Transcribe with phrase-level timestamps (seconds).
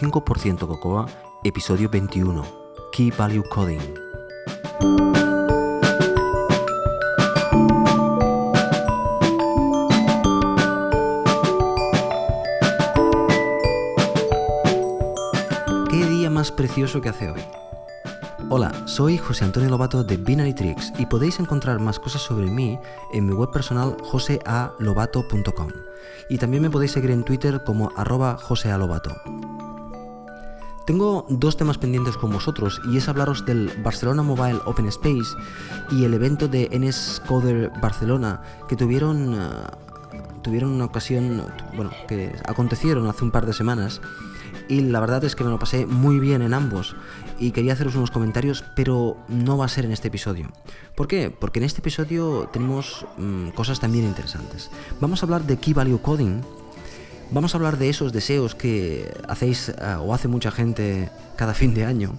[0.00, 1.06] 95% Cocoa,
[1.44, 2.42] episodio 21,
[2.92, 3.80] Key Value Coding.
[15.90, 17.40] ¿Qué día más precioso que hace hoy?
[18.48, 22.78] Hola, soy José Antonio Lobato de Binary Tricks y podéis encontrar más cosas sobre mí
[23.12, 25.68] en mi web personal josealobato.com
[26.30, 29.14] y también me podéis seguir en Twitter como arroba josealobato.
[30.90, 35.36] Tengo dos temas pendientes con vosotros y es hablaros del Barcelona Mobile Open Space
[35.92, 41.44] y el evento de NS Coder Barcelona que tuvieron, eh, tuvieron una ocasión,
[41.76, 44.00] bueno, que acontecieron hace un par de semanas
[44.66, 46.96] y la verdad es que me lo pasé muy bien en ambos
[47.38, 50.48] y quería haceros unos comentarios, pero no va a ser en este episodio.
[50.96, 51.30] ¿Por qué?
[51.30, 54.72] Porque en este episodio tenemos mm, cosas también interesantes.
[55.00, 56.42] Vamos a hablar de Key Value Coding,
[57.30, 61.74] vamos a hablar de esos deseos que hacéis eh, o hace mucha gente cada fin
[61.74, 62.14] de año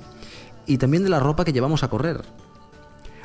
[0.65, 2.21] y también de la ropa que llevamos a correr.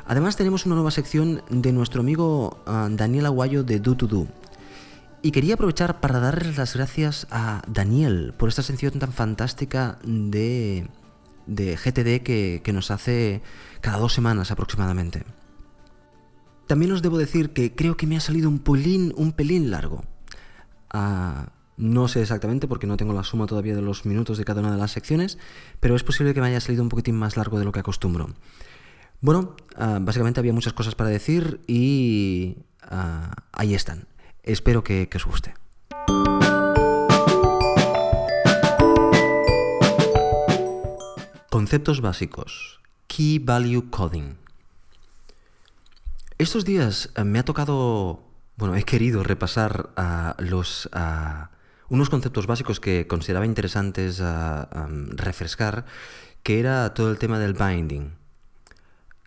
[0.05, 4.27] Además tenemos una nueva sección de nuestro amigo uh, Daniel Aguayo de Do to Do.
[5.21, 10.87] Y quería aprovechar para darles las gracias a Daniel por esta sección tan fantástica de,
[11.45, 13.41] de GTD que, que, nos hace
[13.81, 15.25] cada dos semanas aproximadamente.
[16.67, 20.05] También os debo decir que creo que me ha salido un pelín, un pelín largo.
[20.93, 21.47] Uh,
[21.77, 24.71] no sé exactamente porque no tengo la suma todavía de los minutos de cada una
[24.71, 25.37] de las secciones,
[25.79, 28.29] pero es posible que me haya salido un poquitín más largo de lo que acostumbro.
[29.21, 32.57] Bueno, uh, básicamente había muchas cosas para decir y
[32.91, 34.07] uh, ahí están.
[34.43, 35.53] Espero que, os guste.
[41.49, 42.79] Conceptos básicos.
[43.07, 44.37] Key Value Coding.
[46.37, 48.23] Estos días eh, me ha tocado,
[48.57, 50.87] bueno, he querido repasar uh, los,
[51.89, 55.85] unos conceptos básicos que consideraba interesantes uh, um, refrescar,
[56.43, 58.15] que era todo el tema del binding.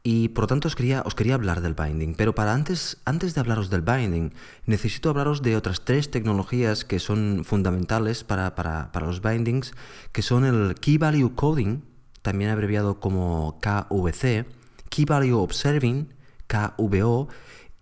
[0.03, 3.35] Y por lo tanto os quería, os quería hablar del binding, pero para antes, antes
[3.35, 4.33] de hablaros del binding,
[4.65, 9.75] necesito hablaros de otras tres tecnologías que son fundamentales para, para, para los bindings,
[10.13, 11.83] que son el Key Value Coding,
[12.23, 14.47] también abreviado como KVC,
[14.89, 16.15] Key Value Observing,
[16.47, 17.29] KVO,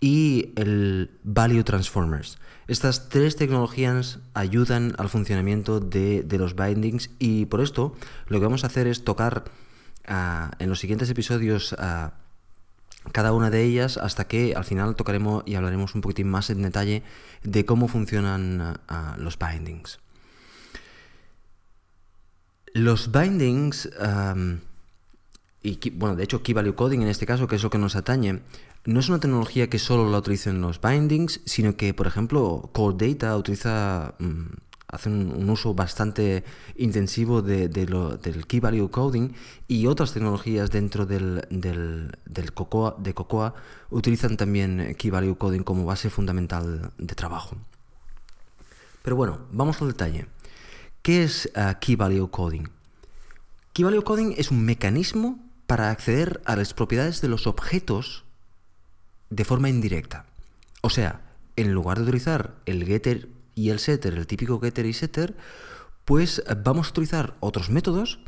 [0.01, 2.39] y el Value Transformers.
[2.69, 7.97] Estas tres tecnologías ayudan al funcionamiento de, los bindings y por esto
[8.29, 9.45] lo que vamos a hacer es tocar
[10.09, 12.09] Uh, en los siguientes episodios uh,
[13.13, 16.63] cada una de ellas hasta que al final tocaremos y hablaremos un poquitín más en
[16.63, 17.03] detalle
[17.43, 20.01] de cómo funcionan uh, los bindings.
[22.73, 23.91] Los bindings,
[25.63, 27.97] y bueno, de hecho Key Value Coding en este caso, que es lo que nos
[27.97, 28.41] atañe,
[28.89, 33.09] no es una tecnología que solo la utilicen los bindings, sino que, por ejemplo, Core
[33.09, 34.15] Data utiliza...
[34.19, 34.49] Um,
[34.91, 36.45] hacen un uso bastante
[36.77, 39.35] intensivo de, del Key Value Coding
[39.67, 43.53] y otras tecnologías dentro del, del, Cocoa, de Cocoa
[43.91, 47.59] utilizan también Key Value Coding como base fundamental de trabajo.
[49.03, 50.25] Pero bueno, vamos al detalle.
[51.03, 52.71] ¿Qué es uh, Key Value Coding?
[53.75, 58.25] Key Value Coding es un mecanismo para acceder a las propiedades de los objetos
[59.31, 60.27] de forma indirecta.
[60.81, 61.23] O sea,
[61.57, 65.37] en lugar de utilizar el getter y el setter, el típico getter y setter,
[66.05, 68.21] pues vamos a utilizar otros métodos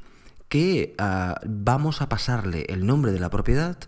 [0.49, 3.79] que uh, vamos a pasarle el nombre de la propiedad,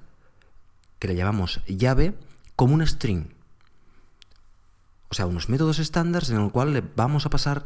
[1.01, 2.15] que le llamamos llave,
[2.55, 3.35] como un string.
[5.09, 7.65] O sea, unos métodos estándares en el cual le vamos a pasar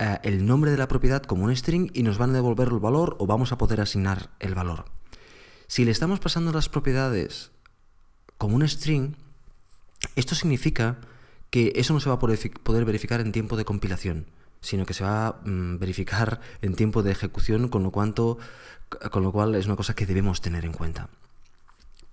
[0.00, 2.80] uh, el nombre de la propiedad como un string y nos van a devolver el
[2.80, 4.86] valor o vamos a poder asignar el valor.
[5.68, 7.52] Si le estamos pasando las propiedades
[8.38, 9.14] como un string,
[10.16, 10.98] esto significa
[11.50, 14.26] que eso no se va a poder verificar en tiempo de compilación,
[14.60, 19.32] sino que se va a mm, verificar en tiempo de ejecución, con lo, con lo
[19.32, 21.08] cual es una cosa que debemos tener en cuenta.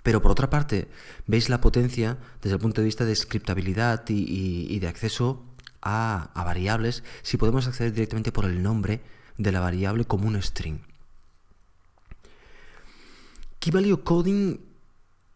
[0.03, 0.89] Pero por otra parte,
[1.27, 5.43] veis la potencia desde el punto de vista de scriptabilidad y de acceso
[5.81, 9.01] a, a, variables si podemos acceder directamente por el nombre
[9.37, 10.79] de la variable como un string.
[13.59, 14.70] Key Value Coding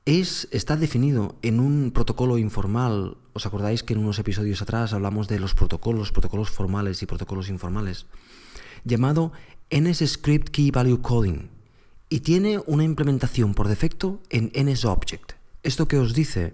[0.05, 3.17] es, está definido en un protocolo informal.
[3.33, 7.49] ¿Os acordáis que en unos episodios atrás hablamos de los protocolos, protocolos formales y protocolos
[7.49, 8.05] informales?
[8.83, 9.33] Llamado
[9.71, 11.49] NSScript Key Value Coding.
[12.07, 15.33] Y tiene una implementación por defecto en NSObject.
[15.63, 16.53] Esto que os dice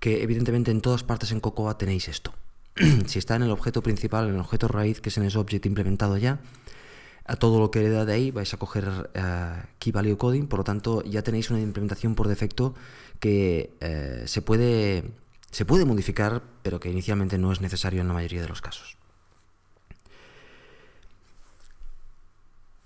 [0.00, 2.34] que evidentemente en todas partes en Cocoa tenéis esto.
[3.06, 6.40] si está en el objeto principal, en el objeto raíz que es NSObject implementado ya,
[7.28, 10.60] a todo lo que hereda de ahí vais a coger uh, Key Value Coding, por
[10.60, 12.74] lo tanto ya tenéis una implementación por defecto
[13.20, 15.12] que uh, se, puede,
[15.50, 18.96] se puede modificar, pero que inicialmente no es necesario en la mayoría de los casos.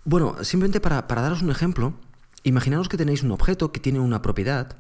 [0.05, 1.95] Bueno, simplemente para, daros un ejemplo,
[2.43, 4.77] imaginaos que tenéis un objeto que tiene una propiedad.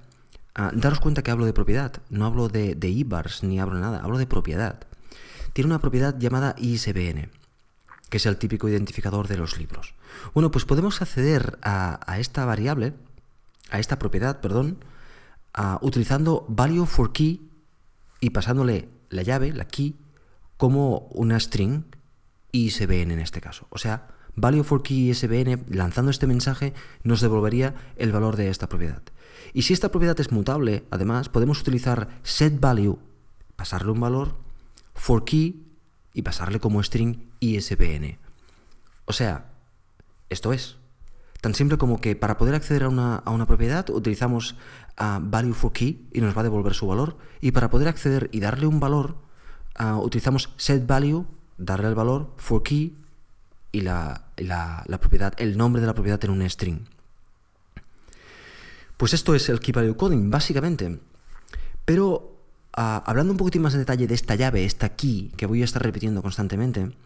[0.56, 3.82] Ah, daros cuenta que hablo de propiedad, no hablo de, de IBARs ni hablo de
[3.82, 4.81] nada, hablo de propiedad.
[5.53, 7.31] Tiene una propiedad llamada ISBN,
[8.12, 9.94] que es el típico identificador de los libros.
[10.35, 12.93] Bueno, pues podemos acceder a, esta variable,
[13.70, 14.85] a esta propiedad, perdón,
[15.81, 17.49] utilizando value for key
[18.20, 19.97] y pasándole la llave, la key,
[20.59, 21.85] como una string
[22.53, 23.67] ISBN en este caso.
[23.70, 26.75] O sea, value for key ISBN, lanzando este mensaje,
[27.05, 29.00] nos devolvería el valor de esta propiedad.
[29.55, 32.99] Y si esta propiedad es mutable, además, podemos utilizar set value,
[33.56, 34.35] pasarle un valor,
[34.93, 35.71] for key
[36.14, 38.19] y pasarle como string ISBN.
[39.05, 39.53] O sea,
[40.31, 40.76] esto es.
[41.41, 44.55] Tan simple como que para poder acceder a una, propiedad utilizamos
[44.97, 47.17] a value for key y nos va a devolver su valor.
[47.41, 49.17] Y para poder acceder y darle un valor,
[50.00, 51.26] utilizamos set value,
[51.59, 52.97] darle el valor, for key
[53.73, 54.29] y la,
[55.00, 56.85] propiedad, el nombre de la propiedad en un string.
[58.97, 61.00] Pues esto es el key value coding, básicamente.
[61.85, 62.31] Pero
[62.72, 65.82] hablando un poquitín más en detalle de esta llave, esta key, que voy a estar
[65.82, 66.96] repitiendo constantemente,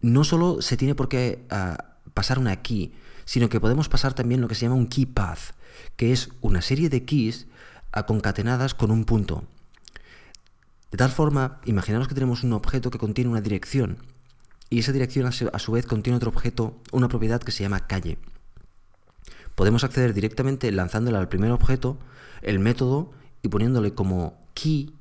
[0.00, 1.46] no solo se tiene por qué
[2.14, 2.94] pasar una key,
[3.24, 5.54] sino que podemos pasar también lo que se llama un key path,
[5.96, 7.46] que es una serie de keys
[8.06, 9.44] concatenadas con un punto.
[10.92, 13.98] De tal forma, imaginaros que tenemos un objeto que contiene una dirección,
[14.70, 18.18] y esa dirección a su vez contiene otro objeto, una propiedad que se llama calle.
[19.54, 21.98] Podemos acceder directamente lanzándole al primer objeto
[22.42, 23.12] el método
[23.46, 24.92] y poniéndole como key,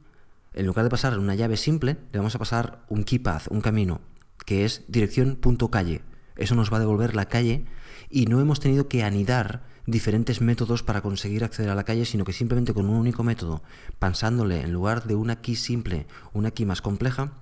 [0.53, 3.61] en lugar de pasar una llave simple, le vamos a pasar un key path, un
[3.61, 4.01] camino,
[4.45, 6.01] que es dirección.calle.
[6.35, 7.65] Eso nos va a devolver la calle
[8.09, 12.23] y no hemos tenido que anidar diferentes métodos para conseguir acceder a la calle, sino
[12.23, 13.63] que simplemente con un único método,
[13.99, 17.33] pensándole en lugar de una key simple, una key más compleja,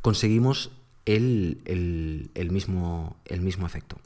[0.00, 0.70] conseguimos
[1.04, 1.62] el,
[2.50, 3.98] mismo, el mismo efecto.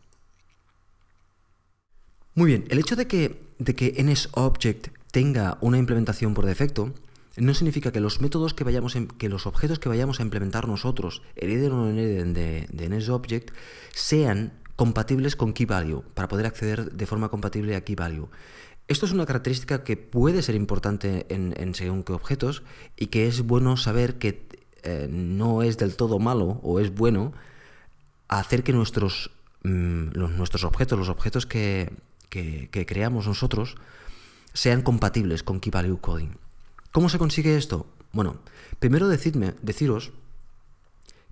[2.35, 6.93] Muy bien, el hecho de que, de que NSObject tenga una implementación por defecto
[7.37, 11.23] no significa que los métodos que vayamos que los objetos que vayamos a implementar nosotros,
[11.37, 13.47] hereden o no hereden de, de
[13.95, 18.29] sean compatibles con KeyValue, para poder acceder de forma compatible a KeyValue.
[18.89, 22.63] Esto es una característica que puede ser importante en, según qué objetos
[22.97, 24.47] y que es bueno saber que
[24.83, 27.33] eh, no es del todo malo o es bueno
[28.29, 29.31] hacer que nuestros,
[29.63, 31.93] mm, nuestros objetos, los objetos que,
[32.29, 33.77] que, creamos nosotros,
[34.53, 36.37] sean compatibles con KeyValue Coding.
[36.93, 37.87] ¿Cómo se consigue esto?
[38.13, 38.37] Bueno,
[38.79, 40.13] primero deciros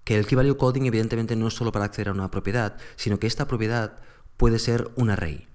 [0.04, 3.18] que el key value coding evidentemente no es solo para acceder a una propiedad, sino
[3.18, 3.98] que esta propiedad
[4.38, 5.46] puede ser un array.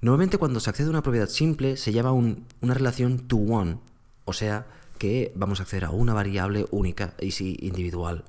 [0.00, 3.78] Normalmente cuando se accede a una propiedad simple se llama una relación to one,
[4.24, 4.66] o sea
[4.98, 8.24] que vamos a acceder a una variable única y sí individual.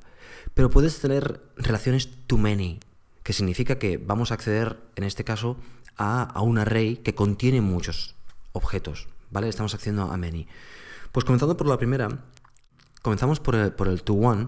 [0.54, 2.82] Pero puedes tener relaciones to many,
[3.24, 5.56] que significa que vamos a acceder en este caso
[5.96, 8.17] a, un array que contiene muchos
[8.58, 9.50] objetos, ¿vale?
[9.50, 10.48] Estamos accediendo a many.
[11.12, 12.10] Pues comenzando por la primera,
[13.02, 14.48] comenzamos por el, por el to one,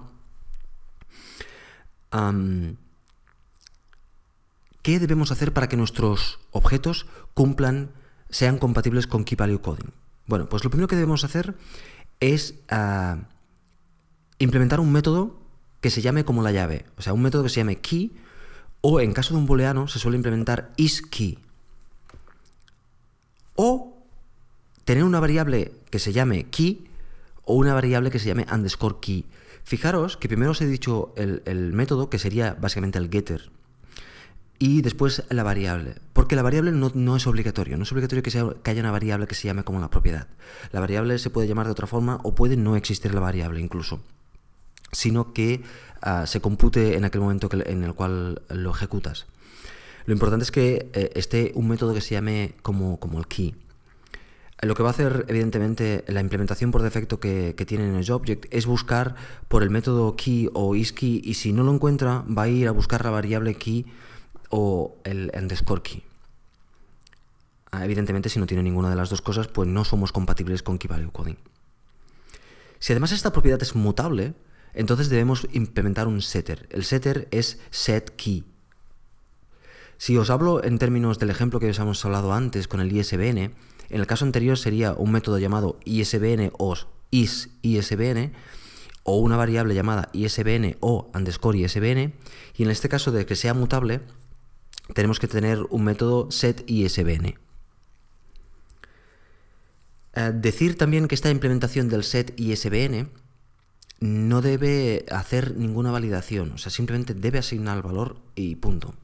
[4.82, 7.92] ¿Qué debemos hacer para que nuestros objetos cumplan,
[8.30, 9.92] sean compatibles con Key Value Coding?
[10.26, 11.56] Bueno, pues lo primero que debemos hacer
[12.20, 13.18] es ah,
[14.40, 15.38] implementar un método
[15.82, 18.16] que se llame como la llave, o sea, un método que se llame key,
[18.82, 21.40] o en caso de un booleano se suele implementar isKey.
[23.56, 23.89] O
[24.90, 26.88] tener una variable que se llame key
[27.46, 29.24] o una variable que se llame underscore key.
[29.64, 33.52] Fijaros que primero os he dicho el, método, que sería básicamente el getter,
[34.58, 35.94] y después la variable.
[36.12, 37.78] Porque la variable no, es obligatorio.
[37.78, 40.28] No es obligatorio que, sea, que, haya una variable que se llame como la propiedad.
[40.72, 44.02] La variable se puede llamar de otra forma o puede no existir la variable incluso.
[44.92, 45.62] Sino que
[46.02, 49.28] ah, se compute en aquel momento en el cual lo ejecutas.
[50.08, 53.54] Lo importante es que eh, esté un método que se llame como, como el key.
[54.62, 58.46] Lo que va a hacer, evidentemente, la implementación por defecto que, tiene en el object
[58.54, 59.16] es buscar
[59.48, 62.72] por el método key o isKey y si no lo encuentra va a ir a
[62.72, 63.86] buscar la variable key
[64.50, 66.04] o el underscore key.
[67.72, 70.78] Ah, evidentemente, si no tiene ninguna de las dos cosas, pues no somos compatibles con
[70.78, 71.38] key value coding.
[72.80, 74.34] Si además esta propiedad es mutable,
[74.74, 76.68] entonces debemos implementar un setter.
[76.72, 78.44] El setter es setKey.
[79.98, 83.54] Si os hablo en términos del ejemplo que os hemos hablado antes con el ISBN,
[83.90, 86.76] en el caso anterior sería un método llamado ISBN o
[87.12, 88.34] isISBN
[89.04, 92.14] o una variable llamada ISBN o underscore ISBN
[92.56, 94.02] y en este caso de que sea mutable
[94.94, 97.36] tenemos que tener un método setISBN.
[100.16, 103.10] Eh, decir también que esta implementación del set ISBN
[104.00, 108.96] no debe hacer ninguna validación, o sea, simplemente debe asignar el valor y punto.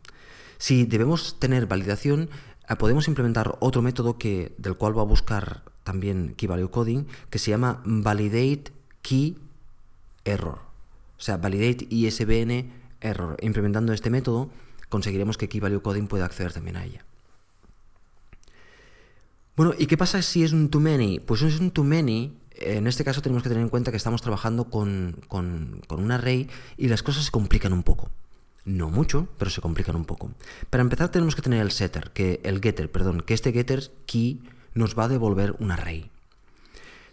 [0.57, 2.29] Si debemos tener validación,
[2.77, 7.39] podemos implementar otro método que, del cual va a buscar también Key Value Coding, que
[7.39, 9.37] se llama Validate Key
[10.23, 10.59] Error.
[11.17, 13.37] O sea, Validate ISBN Error.
[13.41, 14.49] Implementando este método,
[14.89, 17.05] conseguiremos que Key Value Coding pueda acceder también a ella.
[19.55, 21.19] Bueno, ¿y qué pasa si es un too many?
[21.19, 24.21] Pues es un too many, en este caso tenemos que tener en cuenta que estamos
[24.21, 28.09] trabajando con, con, con un array y las cosas se complican un poco.
[28.65, 30.31] No mucho, pero se complican un poco.
[30.71, 34.41] Para empezar tenemos que tener el setter, que el getter, perdón, que este getter key
[34.73, 36.09] nos va a devolver un array.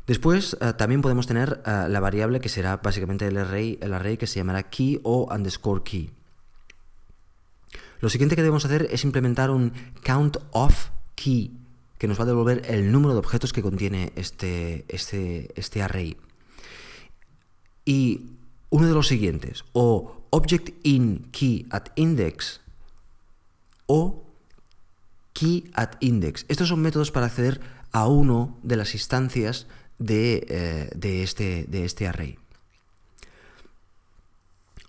[0.07, 4.17] Después eh, también podemos tener eh, la variable que será básicamente el array, el array
[4.17, 6.11] que se llamará key o underscore key.
[8.01, 9.73] Lo siguiente que debemos hacer es implementar un
[10.05, 11.53] count of key,
[11.99, 16.17] que nos va a devolver el número de objetos que contiene este, este, este array.
[17.85, 18.33] Y
[18.71, 22.61] uno de los siguientes, o object in key at index
[23.87, 24.25] o
[25.33, 26.45] key at index.
[26.49, 27.61] Estos son métodos para acceder
[27.93, 29.67] a uno de las instancias
[29.99, 32.39] de, eh, este, de este array.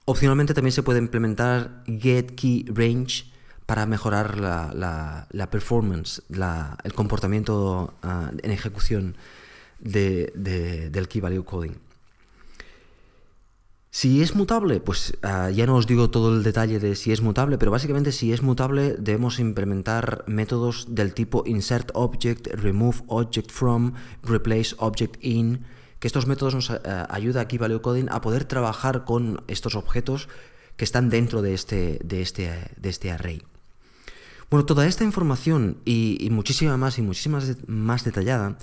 [0.05, 3.25] Opcionalmente también se puede implementar get key range
[3.65, 9.15] para mejorar la, performance, el comportamiento ah, en ejecución
[9.79, 11.75] del key value coding.
[13.95, 17.21] Si es mutable, pues ah, ya no os digo todo el detalle de si es
[17.21, 23.51] mutable, pero básicamente si es mutable debemos implementar métodos del tipo insert object, remove object
[23.51, 25.61] from, replace object in,
[25.99, 30.27] que estos métodos nos ayudan ayuda aquí Value Coding a poder trabajar con estos objetos
[30.75, 33.43] que están dentro de este, de este, de este array.
[34.49, 38.57] Bueno, toda esta información y, muchísima más y muchísima más detallada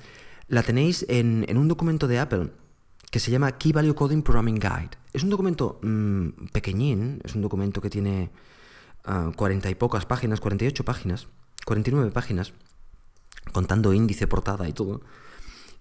[0.49, 2.51] la tenéis en, en un documento de Apple
[3.11, 4.90] que se llama Key Value Coding Programming Guide.
[5.12, 8.31] Es un documento mm, pequeñín, es un documento que tiene
[9.07, 11.29] uh, 40 y pocas páginas, 48 páginas,
[11.67, 12.52] 49 páginas,
[13.52, 15.00] contando índice, portada y todo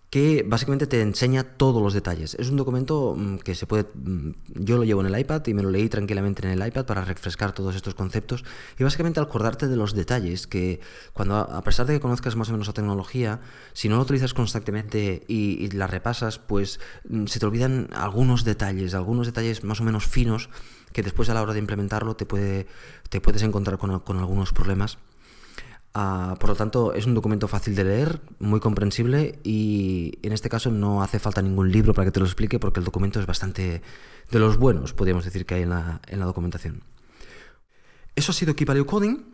[0.10, 2.36] que básicamente te enseña todos los detalles.
[2.40, 3.86] Es un documento mm, que se puede...
[3.94, 6.86] Mm, yo lo llevo en el iPad y me lo leí tranquilamente en el iPad
[6.86, 8.44] para refrescar todos estos conceptos
[8.80, 10.80] y básicamente acordarte de los detalles que
[11.14, 13.42] cuando, a pesar de que conozcas más o menos la tecnología,
[13.74, 18.96] si no lo utilizas constantemente y, la repasas, pues mm, se te olvidan algunos detalles,
[18.96, 20.50] algunos detalles más o menos finos
[20.92, 22.66] que después a la hora de implementarlo te, puede,
[23.10, 24.98] te puedes encontrar con, con algunos problemas.
[25.94, 30.48] Ah, por lo tanto, es un documento fácil de leer, muy comprensible y en este
[30.48, 33.26] caso no hace falta ningún libro para que te lo explique porque el documento es
[33.26, 33.82] bastante
[34.30, 36.84] de los buenos, podríamos decir, que hay en la, documentación.
[38.16, 39.26] Eso ha sido Keep Value Coding.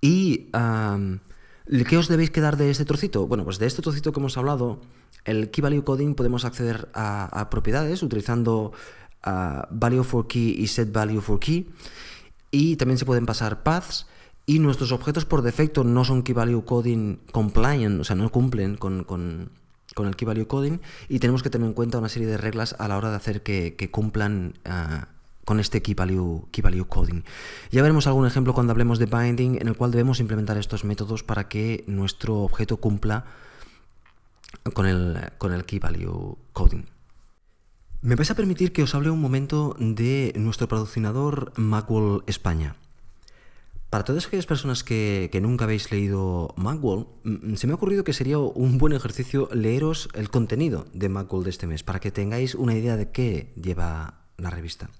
[0.00, 3.26] ¿Y qué os debéis quedar de este trocito?
[3.28, 4.80] Bueno, pues de este trocito que hemos hablado,
[5.24, 8.72] el Key Value Coding podemos acceder a, propiedades utilizando
[9.22, 11.70] ah, Value for Key y Set Value for Key.
[12.50, 14.06] Y también se pueden pasar paths
[14.50, 18.76] y nuestros objetos por defecto no son key value coding compliant, o sea, no cumplen
[18.76, 19.06] con,
[19.96, 22.88] el key value coding y tenemos que tener en cuenta una serie de reglas a
[22.88, 25.06] la hora de hacer que, cumplan ah,
[25.44, 26.48] con este key value,
[26.88, 27.22] coding.
[27.70, 31.22] Ya veremos algún ejemplo cuando hablemos de binding en el cual debemos implementar estos métodos
[31.22, 33.26] para que nuestro objeto cumpla
[34.74, 36.86] con el, con el key value coding.
[38.02, 42.74] Me vais a permitir que os hable un momento de nuestro patrocinador Macworld España.
[43.90, 48.12] Para todas aquellas personas que, nunca habéis leído Macworld, mm, se me ha ocurrido que
[48.12, 52.54] sería un buen ejercicio leeros el contenido de Macworld de este mes, para que tengáis
[52.54, 54.90] una idea de qué lleva la revista.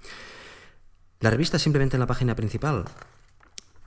[1.20, 2.85] La revista simplemente en la página principal,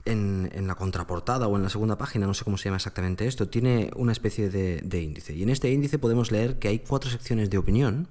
[0.06, 3.46] en, la contraportada o en la segunda página, no sé cómo se llama exactamente esto,
[3.46, 5.34] tiene una especie de, de índice.
[5.34, 8.08] Y en este índice podemos leer que hay cuatro secciones de opinión,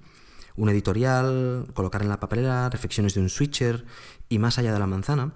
[0.55, 3.83] un editorial, colocar en la papelera, reflexiones de un switcher
[4.29, 5.33] y más allá de la manzana.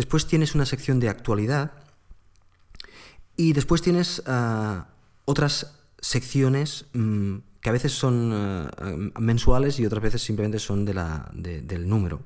[0.00, 1.72] Después tienes una sección de actualidad
[3.36, 4.86] y después tienes ah,
[5.26, 8.70] otras secciones mm, que a veces son ah,
[9.18, 12.22] mensuales y otras veces simplemente son de la, del número.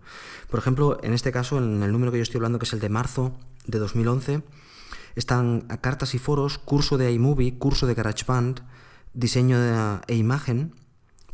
[0.49, 2.79] Por ejemplo, en este caso, en el número que yo estoy hablando, que es el
[2.79, 3.33] de marzo
[3.67, 4.45] de 2011,
[5.17, 8.61] están cartas y foros, curso de iMovie, curso de GarageBand,
[9.15, 9.59] diseño
[10.07, 10.77] e imagen.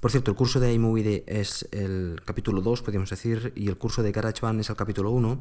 [0.00, 4.02] Por cierto, el curso de iMovie es el capítulo 2, podríamos decir, y el curso
[4.02, 5.38] de GarageBand es el capítulo 1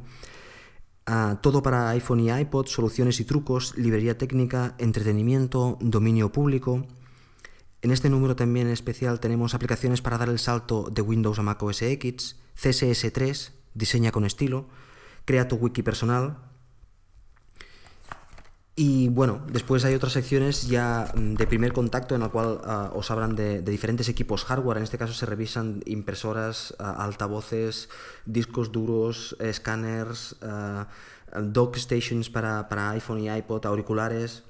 [1.42, 6.86] todo para iPhone y iPod, soluciones y trucos, librería técnica, entretenimiento, dominio público.
[7.82, 11.64] En este número también especial tenemos aplicaciones para dar el salto de Windows a Mac
[11.64, 14.68] OS X, CSS3, diseña con estilo,
[15.26, 16.49] crea tu wiki personal.
[18.82, 22.92] Y bueno, después hay otras secciones ya mm, de primer contacto en la cual ah,
[22.96, 24.78] os hablan de, diferentes equipos hardware.
[24.78, 27.90] En este caso se revisan impresoras, ah, altavoces,
[28.26, 30.86] discos duros, escáneres, uh,
[31.42, 34.44] dock stations para, para iPhone y iPod, auriculares.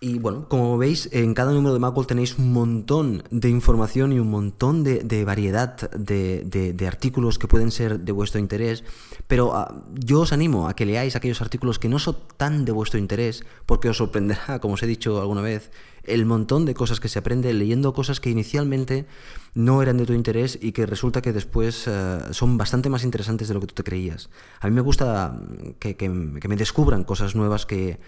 [0.00, 4.20] Y bueno, como veis, en cada número de Macworld tenéis un montón de información y
[4.20, 8.84] un montón de, variedad de, artículos que pueden ser de vuestro interés,
[9.26, 12.70] pero ah, yo os animo a que leáis aquellos artículos que no son tan de
[12.70, 15.72] vuestro interés, porque os sorprenderá, como os he dicho alguna vez,
[16.04, 19.06] el montón de cosas que se aprende leyendo cosas que inicialmente
[19.54, 23.48] no eran de tu interés y que resulta que después ah, son bastante más interesantes
[23.48, 24.30] de lo que tú te creías.
[24.60, 25.40] A mí me gusta
[25.80, 27.98] que, que me descubran cosas nuevas que,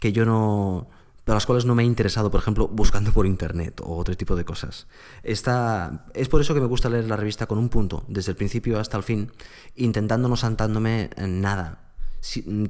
[0.00, 0.88] que yo no
[1.32, 4.34] de las cuales no me he interesado, por ejemplo, buscando por internet o otro tipo
[4.34, 4.86] de cosas.
[5.22, 8.36] Esta, es por eso que me gusta leer la revista con un punto, desde el
[8.36, 9.30] principio hasta el fin,
[9.76, 11.92] intentando no saltándome nada.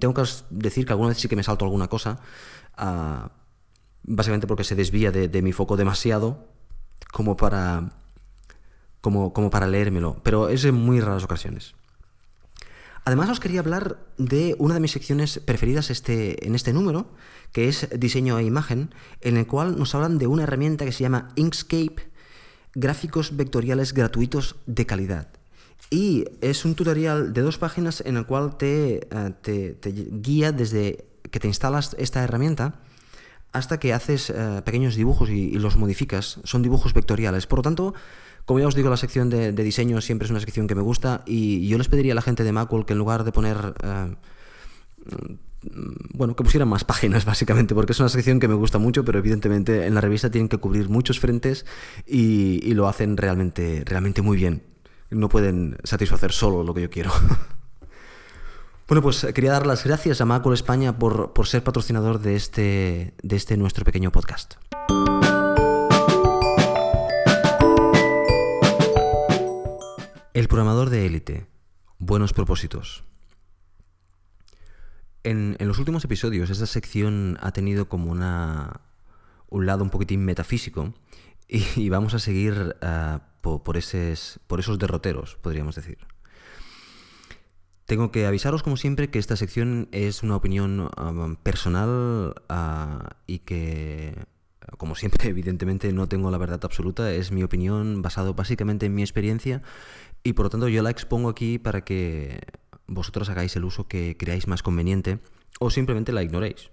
[0.00, 2.18] tengo que decir que alguna vez sí que me salto alguna cosa,
[2.76, 3.30] ah,
[4.02, 6.48] básicamente porque se desvía de, mi foco demasiado
[7.12, 7.92] como para,
[9.00, 11.76] como, como para leérmelo, pero es en muy raras ocasiones.
[13.08, 17.08] Además os quería hablar de una de mis secciones preferidas este, en este número,
[17.52, 21.04] que es diseño e imagen, en el cual nos hablan de una herramienta que se
[21.04, 22.10] llama Inkscape,
[22.74, 25.28] gráficos vectoriales gratuitos de calidad.
[25.88, 29.74] Y es un tutorial de dos páginas en el cual te, eh,
[30.20, 32.82] guía desde que te instalas esta herramienta
[33.52, 36.40] hasta que haces eh, pequeños dibujos y, y, los modificas.
[36.44, 37.46] Son dibujos vectoriales.
[37.46, 37.94] Por lo tanto,
[38.48, 41.22] como ya os digo, la sección de, diseño siempre es una sección que me gusta
[41.26, 43.74] y yo les pediría a la gente de Macworld que en lugar de poner...
[43.82, 44.16] Eh,
[46.14, 49.18] bueno, que pusieran más páginas básicamente, porque es una sección que me gusta mucho, pero
[49.18, 51.66] evidentemente en la revista tienen que cubrir muchos frentes
[52.06, 54.62] y, lo hacen realmente, realmente muy bien.
[55.10, 57.12] No pueden satisfacer solo lo que yo quiero.
[58.88, 63.12] Bueno, pues quería dar las gracias a Macworld España por, por ser patrocinador de este,
[63.22, 64.54] de este nuestro pequeño podcast.
[70.38, 71.48] El programador de élite.
[71.98, 73.02] Buenos propósitos.
[75.24, 78.82] En, los últimos episodios esta sección ha tenido como una,
[79.48, 80.94] un lado un poquitín metafísico
[81.48, 85.98] y, vamos a seguir ah, por, esos, por esos derroteros, podríamos decir.
[87.86, 93.40] Tengo que avisaros, como siempre, que esta sección es una opinión ah, personal ah, y
[93.40, 94.14] que,
[94.76, 97.10] como siempre, evidentemente no tengo la verdad absoluta.
[97.10, 99.62] Es mi opinión basado básicamente en mi experiencia
[100.28, 102.40] y por lo tanto yo la expongo aquí para que
[102.86, 105.20] vosotros hagáis el uso que creáis más conveniente
[105.58, 106.68] o simplemente la ignoréis.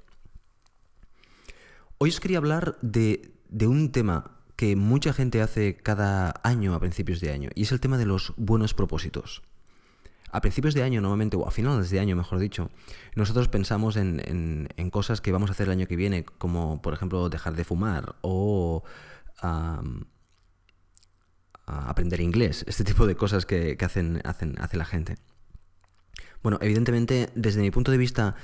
[1.97, 7.21] Hoy os quería hablar de, un tema que mucha gente hace cada año a principios
[7.21, 9.41] de año y es el tema de los buenos propósitos.
[10.31, 12.69] A principios de año normalmente, o a finales de año mejor dicho,
[13.15, 17.29] nosotros pensamos en, cosas que vamos a hacer el año que viene, como por ejemplo
[17.29, 18.83] dejar de fumar o
[21.65, 25.17] aprender inglés, este tipo de cosas que, hacen, hacen, hace la gente.
[26.43, 28.35] Bueno, evidentemente, desde mi punto de vista,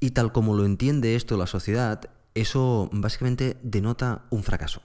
[0.00, 4.82] y tal como lo entiende esto la sociedad, eso básicamente denota un fracaso.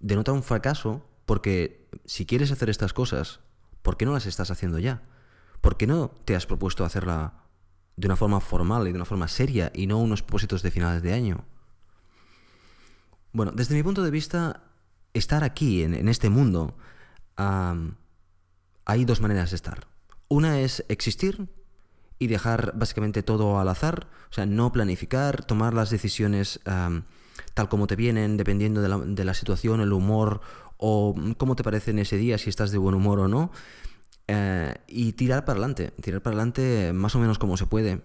[0.00, 3.40] Denota un fracaso porque si quieres hacer estas cosas,
[3.82, 5.02] ¿por qué no las estás haciendo ya?
[5.60, 7.44] ¿Por qué no te has propuesto hacerla
[7.96, 11.02] de una forma formal y de una forma seria y no unos propósitos de finales
[11.02, 11.44] de año?
[13.32, 14.67] Bueno, desde mi punto de vista,
[15.14, 16.76] estar aquí, en, este mundo,
[17.36, 19.86] hay dos maneras de estar.
[20.28, 21.48] Una es existir
[22.18, 26.60] y dejar básicamente todo al azar, o sea, no planificar, tomar las decisiones
[27.54, 30.40] tal como te vienen, dependiendo de la, situación, el humor
[30.76, 33.50] o cómo te parece en ese día, si estás de buen humor o no,
[34.28, 38.02] eh, y tirar para adelante, tirar para adelante más o menos como se puede.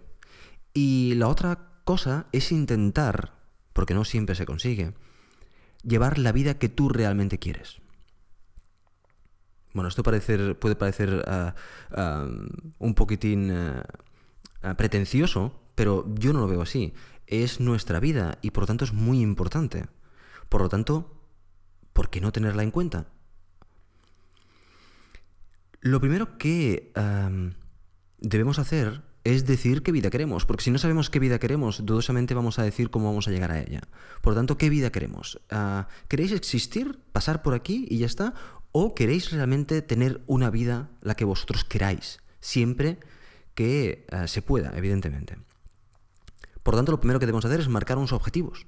[0.74, 3.34] Y la otra cosa es intentar,
[3.74, 4.94] porque no siempre se consigue,
[5.84, 7.82] llevar la vida que tú realmente quieres.
[9.74, 11.56] Bueno, esto puede parecer ah,
[11.92, 12.28] ah,
[12.78, 16.94] un poquitín ah, pretencioso, pero yo no lo veo así.
[17.26, 19.88] Es nuestra vida y por lo tanto es muy importante.
[20.50, 21.20] Por lo tanto,
[21.94, 23.08] ¿por qué no tenerla en cuenta?
[25.82, 26.94] Lo primero que
[28.20, 32.34] debemos hacer es decir qué vida queremos, porque si no sabemos qué vida queremos, dudosamente
[32.34, 33.82] vamos a decir cómo vamos a llegar a ella.
[34.22, 35.40] Por lo tanto, ¿qué vida queremos?
[35.50, 38.34] Ah, ¿Queréis existir, pasar por aquí y ya está?
[38.72, 42.20] ¿O queréis realmente tener una vida la que vosotros queráis?
[42.42, 43.00] Siempre
[43.56, 45.38] que ah, se pueda, evidentemente.
[46.62, 48.68] Por tanto, lo primero que debemos hacer es marcar unos objetivos.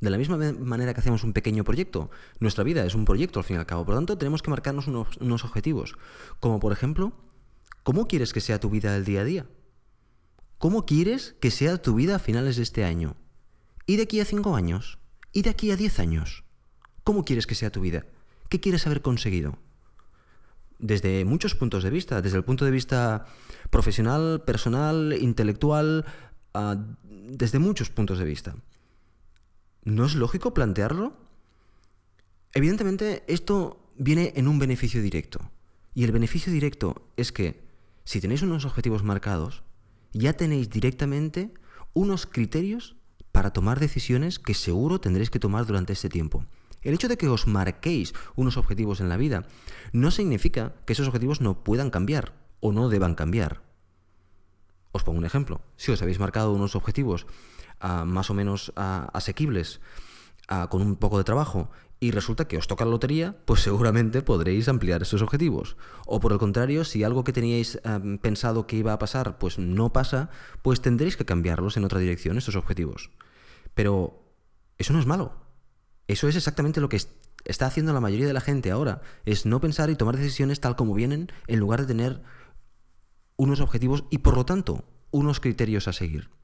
[0.00, 3.44] De la misma manera que hacemos un pequeño proyecto, nuestra vida es un proyecto al
[3.44, 3.86] fin y al cabo.
[3.86, 5.96] Por tanto, tenemos que marcarnos unos, unos objetivos.
[6.38, 7.12] Como por ejemplo,
[7.82, 9.46] ¿cómo quieres que sea tu vida el día a día?
[10.58, 13.16] ¿Cómo quieres que sea tu vida a finales de este año?
[13.86, 14.98] ¿Y de aquí a cinco años?
[15.32, 16.44] ¿Y de aquí a diez años?
[17.04, 18.06] ¿Cómo quieres que sea tu vida?
[18.48, 19.58] ¿Qué quieres haber conseguido?
[20.78, 23.26] Desde muchos puntos de vista, desde el punto de vista
[23.68, 26.06] profesional, personal, intelectual,
[26.54, 28.56] ah, desde muchos puntos de vista.
[29.84, 31.18] ¿No es lógico plantearlo?
[32.54, 35.50] Evidentemente, esto viene en un beneficio directo.
[35.94, 37.62] Y el beneficio directo es que
[38.04, 39.65] si tenéis unos objetivos marcados,
[40.16, 41.52] ya tenéis directamente
[41.92, 42.96] unos criterios
[43.32, 46.44] para tomar decisiones que seguro tendréis que tomar durante este tiempo.
[46.82, 49.46] El hecho de que os marquéis unos objetivos en la vida
[49.92, 53.62] no significa que esos objetivos no puedan cambiar o no deban cambiar.
[54.92, 55.60] Os pongo un ejemplo.
[55.76, 57.26] Si os habéis marcado unos objetivos
[57.80, 59.80] ah, más o menos ah, asequibles,
[60.48, 64.20] ah, con un poco de trabajo, y resulta que os toca la lotería, pues seguramente
[64.20, 65.76] podréis ampliar esos objetivos.
[66.06, 67.80] O por el contrario, si algo que teníais
[68.20, 70.28] pensado que iba a pasar, pues no pasa,
[70.62, 73.10] pues tendréis que cambiarlos en otra dirección, esos objetivos.
[73.74, 74.22] Pero
[74.78, 75.34] eso no es malo.
[76.06, 77.00] Eso es exactamente lo que
[77.44, 80.76] está haciendo la mayoría de la gente ahora, es no pensar y tomar decisiones tal
[80.76, 82.22] como vienen en lugar de tener
[83.36, 86.35] unos objetivos y por lo tanto unos criterios a seguir.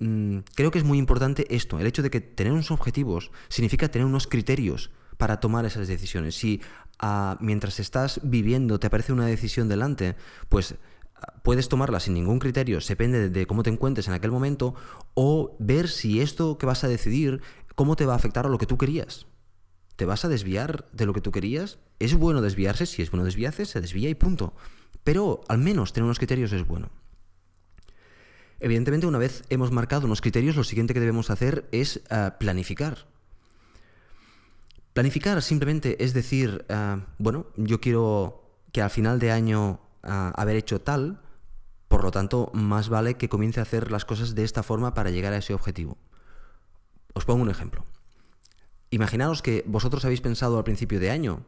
[0.00, 3.88] Mm, creo que es muy importante esto, el hecho de que tener unos objetivos significa
[3.88, 6.36] tener unos criterios para tomar esas decisiones.
[6.36, 6.60] Si
[7.00, 10.14] ah, mientras estás viviendo te aparece una decisión delante,
[10.48, 10.76] pues
[11.16, 14.74] ah, puedes tomarla sin ningún criterio, depende de cómo te encuentres en aquel momento,
[15.14, 17.42] o ver si esto que vas a decidir,
[17.74, 19.26] cómo te va a afectar a lo que tú querías.
[19.96, 21.80] ¿Te vas a desviar de lo que tú querías?
[21.98, 24.54] Es bueno desviarse, si es bueno desviarse, se desvía y punto.
[25.02, 26.90] Pero al menos tener unos criterios es bueno.
[28.60, 33.06] Evidentemente, una vez hemos marcado unos criterios, lo siguiente que debemos hacer es eh, planificar.
[34.92, 38.42] Planificar simplemente es decir, eh, bueno, yo quiero
[38.72, 41.20] que al final de año eh, haber hecho tal,
[41.86, 45.10] por lo tanto, más vale que comience a hacer las cosas de esta forma para
[45.10, 45.96] llegar a ese objetivo.
[47.14, 47.86] Os pongo un ejemplo.
[48.90, 51.44] Imaginaos que vosotros habéis pensado al principio de año,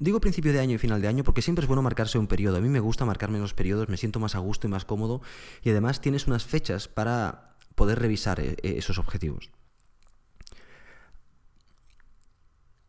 [0.00, 2.56] Digo principio de año y final de año porque siempre es bueno marcarse un periodo.
[2.56, 5.20] A mí me gusta marcarme los periodos, me siento más a gusto y más cómodo
[5.62, 9.50] y además tienes unas fechas para poder revisar eh, eh, esos objetivos.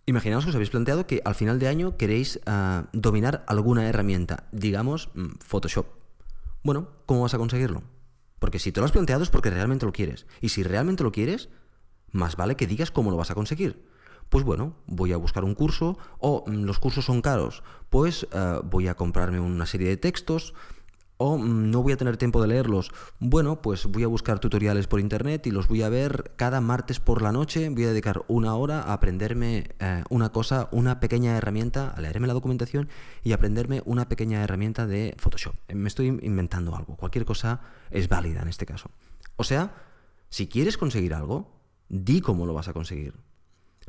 [0.05, 4.47] Imaginaos que os habéis planteado que al final de año queréis ah, dominar alguna herramienta,
[4.53, 5.87] digamos mm, Photoshop.
[6.63, 7.83] Bueno, ¿cómo vas a conseguirlo?
[8.39, 10.27] Porque si te lo has planteado es porque realmente lo quieres.
[10.39, 11.49] Y si realmente lo quieres,
[12.09, 13.91] más vale que digas cómo lo vas a conseguir
[14.31, 18.59] pues bueno, voy a buscar un curso o mm, los cursos son caros, pues eh,
[18.63, 20.53] voy a comprarme una serie de textos
[21.17, 22.93] o mm, no voy a tener tiempo de leerlos.
[23.19, 27.01] Bueno, pues voy a buscar tutoriales por internet y los voy a ver cada martes
[27.01, 27.67] por la noche.
[27.67, 32.27] Voy a dedicar una hora a aprenderme eh, una cosa, una pequeña herramienta, a leerme
[32.27, 32.87] la documentación
[33.23, 35.55] y aprenderme una pequeña herramienta de Photoshop.
[35.73, 36.95] Me estoy inventando algo.
[36.95, 38.91] Cualquier cosa es válida en este caso.
[39.35, 39.75] O sea,
[40.29, 43.13] si quieres conseguir algo, di cómo lo vas a conseguir.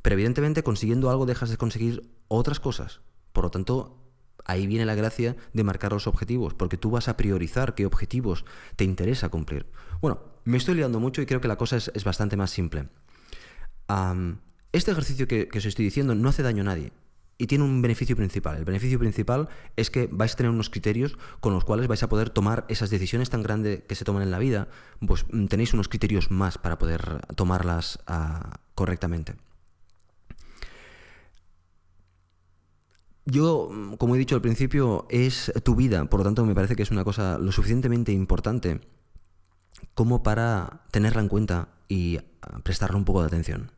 [0.02, 3.00] Pero evidentemente consiguiendo algo dejas de conseguir otras cosas.
[3.32, 4.02] Por lo tanto,
[4.44, 8.44] ahí viene la gracia de marcar los objetivos, porque tú vas a priorizar qué objetivos
[8.76, 9.66] te interesa cumplir.
[10.00, 12.88] Bueno, me estoy liando mucho y creo que la cosa es, bastante más simple.
[14.72, 16.92] este ejercicio que, que os estoy diciendo no hace daño a nadie.
[17.38, 18.56] Y tiene un beneficio principal.
[18.56, 22.08] El beneficio principal es que vais a tener unos criterios con los cuales vais a
[22.08, 24.68] poder tomar esas decisiones tan grandes que se toman en la vida,
[25.04, 29.34] pues mm, tenéis unos criterios más para poder tomarlas ah, correctamente.
[33.24, 36.82] Yo, como he dicho al principio, es tu vida, por lo tanto me parece que
[36.82, 38.80] es una cosa lo suficientemente importante
[39.94, 42.18] como para tenerla en cuenta y
[42.64, 43.70] prestarle un poco de atención.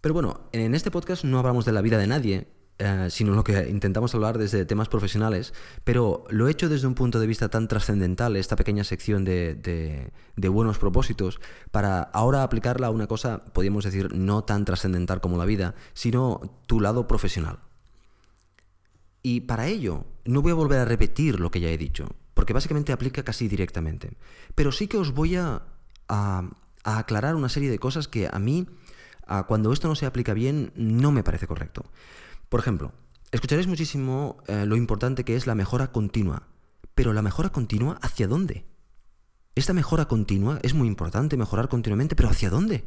[0.00, 2.48] Pero bueno, en este podcast no hablamos de la vida de nadie,
[2.84, 6.96] eh, sino lo que intentamos hablar desde temas profesionales, pero lo he hecho desde un
[6.96, 11.40] punto de vista tan trascendental, esta pequeña sección de, buenos propósitos,
[11.70, 16.40] para ahora aplicarla a una cosa, podríamos decir, no tan trascendental como la vida, sino
[16.66, 17.60] tu lado profesional.
[19.22, 22.52] Y para ello, no voy a volver a repetir lo que ya he dicho, porque
[22.52, 24.16] básicamente aplica casi directamente,
[24.56, 25.62] pero sí que os voy a,
[26.82, 28.66] aclarar una serie de cosas que a mí,
[29.46, 31.84] cuando esto no se aplica bien, no me parece correcto.
[32.52, 32.92] Por ejemplo,
[33.30, 36.48] escucharéis muchísimo eh, lo importante que es la mejora continua.
[36.94, 38.66] Pero la mejora continua, ¿hacia dónde?
[39.54, 42.84] Esta mejora continua es muy importante, mejorar continuamente, pero ¿hacia dónde?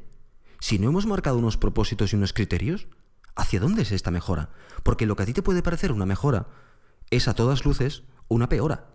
[0.60, 2.88] Si no hemos marcado unos propósitos y unos criterios,
[3.36, 4.52] ¿hacia dónde es esta mejora?
[4.84, 6.46] Porque lo que a ti te puede parecer una mejora
[7.10, 8.86] es a todas luces una peora.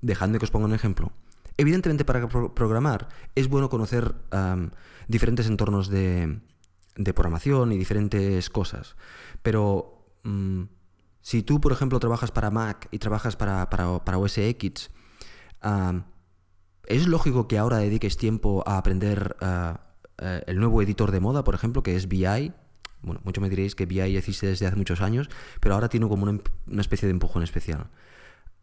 [0.00, 1.12] Dejadme que os ponga un ejemplo.
[1.58, 4.14] Evidentemente para programar es bueno conocer
[5.06, 6.40] diferentes entornos de,
[6.96, 8.96] de programación y diferentes cosas.
[9.42, 10.62] Pero mm,
[11.20, 14.90] Si tú, por ejemplo, trabajas para Mac y trabajas para, para, para OS X,
[16.86, 19.80] es lógico que ahora dediques tiempo a aprender ah,
[20.18, 22.52] eh, el nuevo editor de moda, por ejemplo, que es VI.
[23.02, 25.28] Bueno, muchos me diréis que VI existe desde hace muchos años,
[25.60, 27.88] pero ahora tiene como una, especie de empujón especial.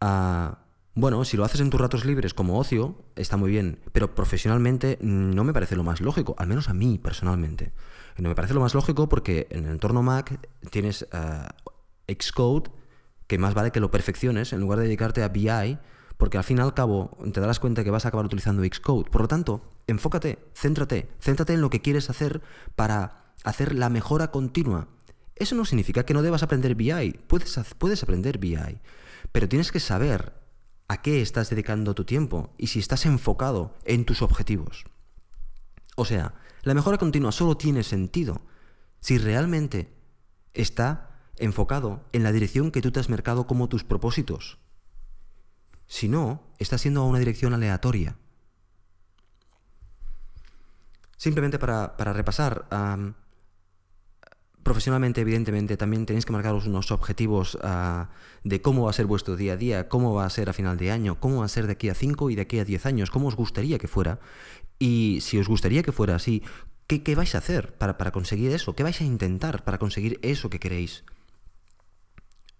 [0.00, 0.60] Ah,
[0.94, 4.98] bueno, si lo haces en tus ratos libres como ocio, está muy bien, pero profesionalmente
[5.00, 7.72] no me parece lo más lógico, al menos a mí personalmente.
[8.16, 10.38] No me parece lo más lógico porque en el entorno Mac
[10.70, 11.54] tienes ah,
[12.08, 12.70] Xcode,
[13.26, 15.78] que más vale que lo perfecciones en lugar de dedicarte a VI,
[16.16, 19.10] porque al fin y al cabo te darás cuenta que vas a acabar utilizando Xcode.
[19.10, 22.42] Por lo tanto, enfócate, céntrate, céntrate en lo que quieres hacer
[22.76, 24.88] para hacer la mejora continua.
[25.36, 28.80] Eso no significa que no debas aprender BI, puedes, puedes aprender BI,
[29.32, 30.34] pero tienes que saber
[30.88, 34.84] a qué estás dedicando tu tiempo y si estás enfocado en tus objetivos.
[35.96, 38.42] O sea, la mejora continua solo tiene sentido
[39.00, 39.92] si realmente
[40.54, 44.58] está enfocado en la dirección que tú te has marcado como tus propósitos.
[45.86, 48.16] Si no, está siendo una dirección aleatoria.
[51.16, 52.66] Simplemente para, repasar,
[54.62, 58.10] profesionalmente, evidentemente, también tenéis que marcaros unos objetivos ah,
[58.44, 60.76] de cómo va a ser vuestro día a día, cómo va a ser a final
[60.76, 62.86] de año, cómo va a ser de aquí a 5 y de aquí a 10
[62.86, 64.20] años, cómo os gustaría que fuera.
[64.80, 66.42] Y si os gustaría que fuera así,
[66.88, 68.74] ¿qué, vais a hacer para, para conseguir eso?
[68.74, 71.04] ¿Qué vais a intentar para conseguir eso que queréis?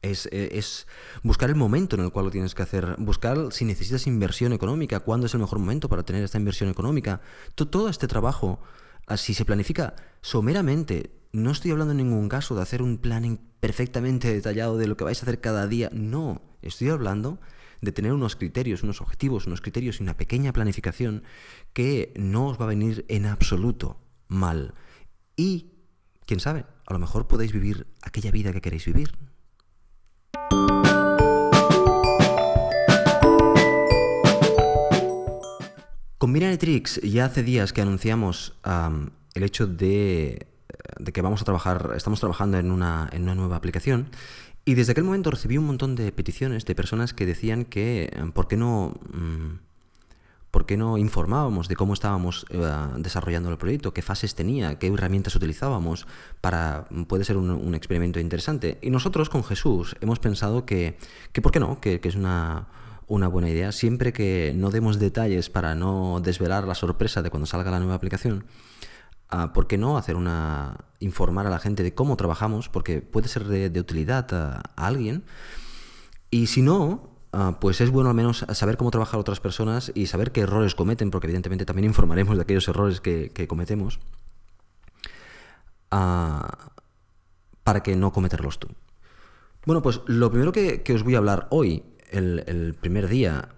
[0.02, 0.86] Eh, es,
[1.22, 5.00] buscar el momento en el cual lo tienes que hacer, buscar si necesitas inversión económica,
[5.00, 7.22] cuándo es el mejor momento para tener esta inversión económica.
[7.54, 8.60] Todo este trabajo,
[9.16, 14.32] si se planifica someramente, no estoy hablando en ningún caso de hacer un planning perfectamente
[14.32, 17.40] detallado de lo que vais a hacer cada día, no, estoy hablando
[17.80, 21.22] de tener unos criterios, unos objetivos, unos criterios y una pequeña planificación
[21.72, 24.74] que no os va a venir en absoluto mal.
[25.36, 25.72] Y,
[26.26, 29.12] quién sabe, a lo mejor podéis vivir aquella vida que queréis vivir.
[36.18, 38.54] Con Tricks ya hace días que anunciamos
[39.34, 40.48] el hecho de,
[41.12, 44.10] que vamos a trabajar, estamos trabajando en una, en una nueva aplicación
[44.64, 48.48] y desde aquel momento recibí un montón de peticiones de personas que decían que por
[48.48, 48.94] qué no...
[49.12, 49.70] Mm,
[50.50, 52.60] ¿por qué no informábamos de cómo estábamos eh,
[52.98, 56.06] desarrollando el proyecto, qué fases tenía, qué herramientas utilizábamos
[56.40, 58.78] para, puede ser un, experimento interesante?
[58.82, 60.98] Y nosotros con Jesús hemos pensado que,
[61.32, 61.80] que ¿por qué no?
[61.80, 62.66] Que, es una,
[63.08, 67.70] buena idea, siempre que no demos detalles para no desvelar la sorpresa de cuando salga
[67.70, 68.44] la nueva aplicación.
[69.28, 72.68] Ah, ¿Por qué no hacer una informar a la gente de cómo trabajamos?
[72.68, 75.24] Porque puede ser de, utilidad a alguien.
[76.30, 80.06] Y si no, Ah, pues es bueno al menos saber cómo trabajar otras personas y
[80.06, 84.00] saber qué errores cometen, porque evidentemente también informaremos de aquellos errores que, cometemos,
[85.92, 86.72] ah,
[87.62, 88.68] para que no cometerlos tú.
[89.64, 93.50] Bueno, pues lo primero que, os voy a hablar hoy, el, primer día,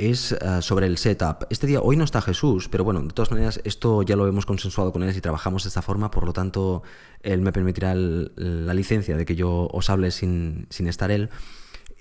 [0.00, 1.46] es ah, sobre el setup.
[1.50, 4.46] Este día, hoy no está Jesús, pero bueno, de todas maneras, esto ya lo hemos
[4.46, 6.82] consensuado con él y trabajamos de esta forma, por lo tanto,
[7.22, 11.30] él me permitirá la licencia de que yo os hable sin, sin estar él.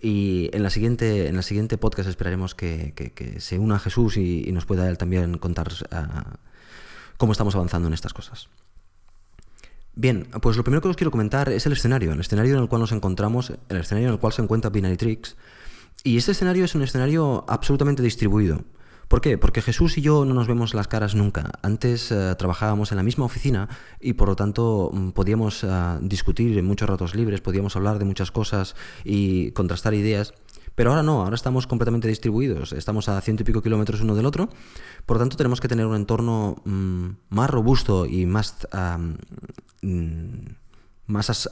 [0.01, 4.87] Y en la siguiente, en siguiente podcast esperaremos que, se una Jesús y, nos pueda
[4.87, 6.37] él también contar ah,
[7.17, 8.47] cómo estamos avanzando en estas cosas.
[9.95, 12.69] Bien, pues lo primero que os quiero comentar es el escenario, el escenario en el
[12.69, 15.35] cual nos encontramos, el escenario en el cual se encuentra Binary Tricks.
[16.03, 18.63] Y este escenario es un escenario absolutamente distribuido.
[19.09, 19.39] ¿Por qué?
[19.39, 21.49] Porque Jesús y yo no nos vemos las caras nunca.
[21.63, 23.67] Antes eh, trabajábamos en la misma oficina
[23.99, 25.67] y por lo tanto mm, podíamos eh,
[26.01, 30.35] discutir en muchos ratos libres, podíamos hablar de muchas cosas y contrastar ideas.
[30.75, 34.27] Pero ahora no, ahora estamos completamente distribuidos, estamos a ciento y pico kilómetros uno del
[34.27, 34.49] otro,
[35.05, 38.67] por lo tanto tenemos que tener un entorno mm, más robusto y más,
[39.81, 40.45] mm,
[41.07, 41.49] más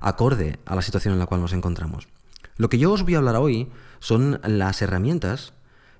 [0.00, 2.08] acorde a la situación en la cual nos encontramos.
[2.56, 3.68] Lo que yo os voy a hablar hoy
[4.00, 5.52] son las herramientas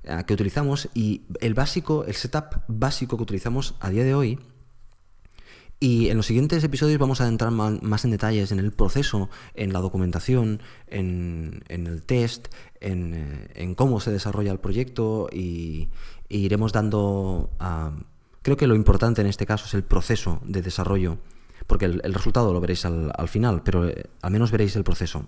[0.02, 4.38] eh, que utilizamos y el básico, el setup básico que utilizamos a día de hoy.
[5.82, 9.72] Y en los siguientes episodios vamos a entrar más en detalles en el proceso, en
[9.72, 12.48] la documentación, en, el test,
[12.82, 15.88] eh, en, cómo se desarrolla el proyecto y,
[16.28, 17.50] iremos dando...
[18.42, 21.16] creo que lo importante en este caso es el proceso de desarrollo,
[21.66, 25.26] porque el, resultado lo veréis al, al final, pero eh, al menos veréis el proceso.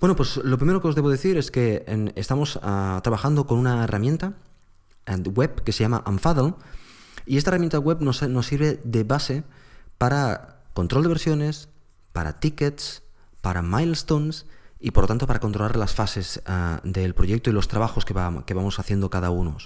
[0.00, 1.84] Bueno, pues lo primero que os debo decir es que
[2.14, 4.32] estamos ah, trabajando con una herramienta
[5.34, 6.54] web que se llama Unfaddle
[7.26, 9.44] y esta herramienta web nos, sirve de base
[9.98, 11.68] para control de versiones,
[12.14, 13.02] para tickets,
[13.42, 14.46] para milestones
[14.78, 18.14] y por lo tanto para controlar las fases ah, del proyecto y los trabajos que,
[18.14, 19.58] vamos haciendo cada uno.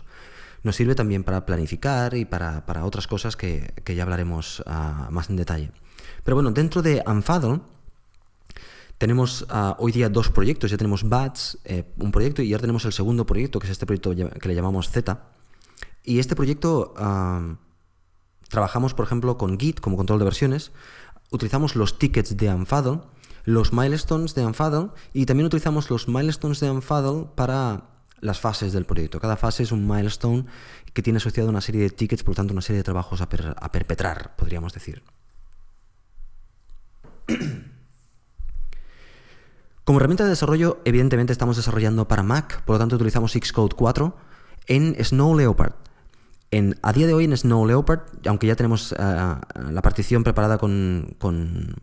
[0.64, 5.36] Nos sirve también para planificar y para, otras cosas que, ya hablaremos ah, más en
[5.36, 5.70] detalle.
[6.24, 7.60] Pero bueno, dentro de Unfaddle
[8.98, 12.84] Tenemos ah, hoy día dos proyectos, ya tenemos BATS, eh, un proyecto, y ahora tenemos
[12.84, 15.20] el segundo proyecto, que es este proyecto que le llamamos Z.
[16.04, 16.94] Y este proyecto
[18.48, 20.70] trabajamos, por ejemplo, con Git como control de versiones,
[21.30, 23.00] utilizamos los tickets de Unfaddle,
[23.44, 27.88] los milestones de Unfaddle, y también utilizamos los milestones de Unfaddle para
[28.20, 29.18] las fases del proyecto.
[29.18, 30.44] Cada fase es un milestone
[30.92, 33.28] que tiene asociado una serie de tickets, por lo tanto, una serie de trabajos a
[33.28, 35.02] perpetrar, podríamos decir.
[39.84, 44.16] Como herramienta de desarrollo, evidentemente estamos desarrollando para Mac, por lo tanto utilizamos Xcode 4
[44.66, 45.74] en Snow Leopard.
[46.50, 50.56] En, a día de hoy en Snow Leopard, aunque ya tenemos eh, la partición preparada
[50.56, 51.74] con, con,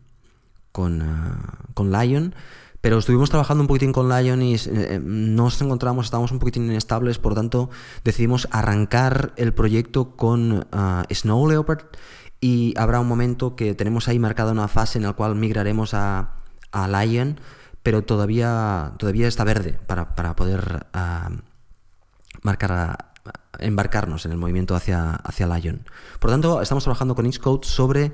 [0.72, 2.34] con, eh, Lion,
[2.80, 7.20] pero estuvimos trabajando un poquitín con Lion y eh, nos encontramos, estábamos un poquitín inestables,
[7.20, 7.70] por lo tanto
[8.02, 10.66] decidimos arrancar el proyecto con
[11.08, 11.84] Snow Leopard
[12.40, 16.32] y habrá un momento que tenemos ahí marcada una fase en la cual migraremos a,
[16.72, 17.38] a Lion
[17.82, 21.30] pero todavía, todavía está verde para, poder ah,
[22.42, 23.12] marcar
[23.58, 25.84] embarcarnos en el movimiento hacia, hacia Lion.
[26.18, 28.12] Por lo tanto, estamos trabajando con Xcode sobre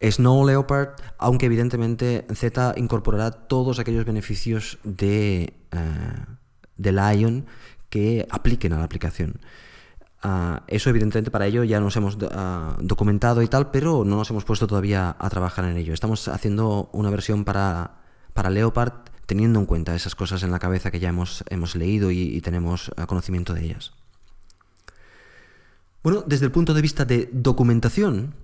[0.00, 6.24] Snow Leopard, aunque evidentemente Z incorporará todos aquellos beneficios de, eh,
[6.76, 7.46] de Lion
[7.90, 9.40] que apliquen a la aplicación.
[10.22, 14.30] Ah, eso evidentemente para ello ya nos hemos ah, documentado y tal, pero no nos
[14.30, 15.94] hemos puesto todavía a trabajar en ello.
[15.94, 17.98] Estamos haciendo una versión para
[18.38, 18.92] para Leopard
[19.26, 22.88] teniendo en cuenta esas cosas en la cabeza que ya hemos, hemos leído y, tenemos
[22.96, 23.90] eh, conocimiento de ellas.
[26.04, 28.34] Bueno, desde el punto de vista de documentación,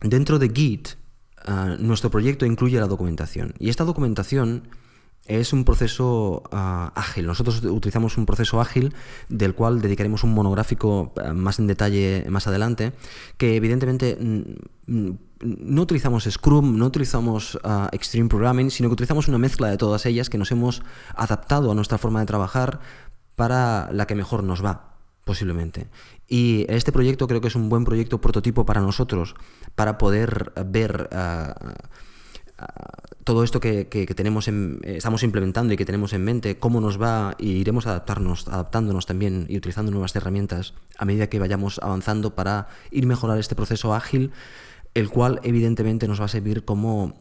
[0.00, 0.88] dentro de Git,
[1.46, 3.52] eh, nuestro proyecto incluye la documentación.
[3.58, 4.68] Y esta documentación
[5.26, 7.26] es un proceso ah, ágil.
[7.26, 8.94] Nosotros utilizamos un proceso ágil
[9.28, 12.94] del cual dedicaremos un monográfico más en detalle más adelante,
[13.36, 14.16] que evidentemente
[15.40, 20.06] no utilizamos Scrum, no utilizamos ah, Extreme Programming, sino que utilizamos una mezcla de todas
[20.06, 20.82] ellas que nos hemos
[21.14, 22.80] adaptado a nuestra forma de trabajar
[23.36, 25.88] para la que mejor nos va posiblemente.
[26.28, 29.34] Y este proyecto creo que es un buen proyecto prototipo para nosotros,
[29.74, 31.08] para poder ver
[33.24, 33.84] todo esto que,
[34.16, 34.48] tenemos
[34.82, 39.46] estamos implementando y que tenemos en mente, cómo nos va y iremos adaptarnos, adaptándonos también
[39.48, 44.32] y utilizando nuevas herramientas a medida que vayamos avanzando para ir mejorar este proceso ágil,
[44.94, 47.14] el cual evidentemente nos va a servir como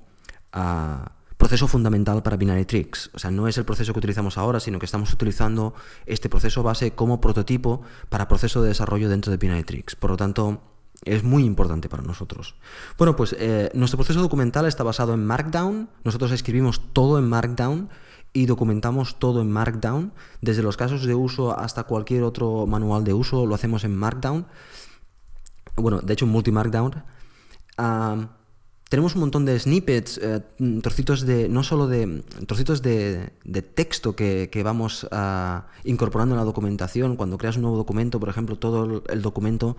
[0.51, 3.11] ah, proceso fundamental para Binary Tricks.
[3.13, 5.73] O sea, no es el proceso que utilizamos ahora, sino que estamos utilizando
[6.05, 9.95] este proceso base como prototipo para proceso de desarrollo dentro de Binary Tricks.
[9.95, 10.61] Por lo tanto,
[11.05, 12.55] es muy importante para nosotros.
[12.97, 15.89] Bueno, pues eh, nuestro proceso documental está basado en Markdown.
[16.03, 17.89] Nosotros escribimos todo en Markdown
[18.33, 20.11] y documentamos todo en Markdown.
[20.41, 24.45] Desde los casos de uso hasta cualquier otro manual de uso lo hacemos en Markdown.
[25.77, 26.31] Bueno, de hecho en
[28.89, 30.41] Tenemos un montón de snippets, eh,
[30.81, 33.31] trocitos de, no solo de, trocitos de,
[33.75, 35.07] texto que, vamos
[35.83, 37.15] incorporando en la documentación.
[37.15, 39.77] Cuando creas un nuevo documento, por ejemplo, todo el documento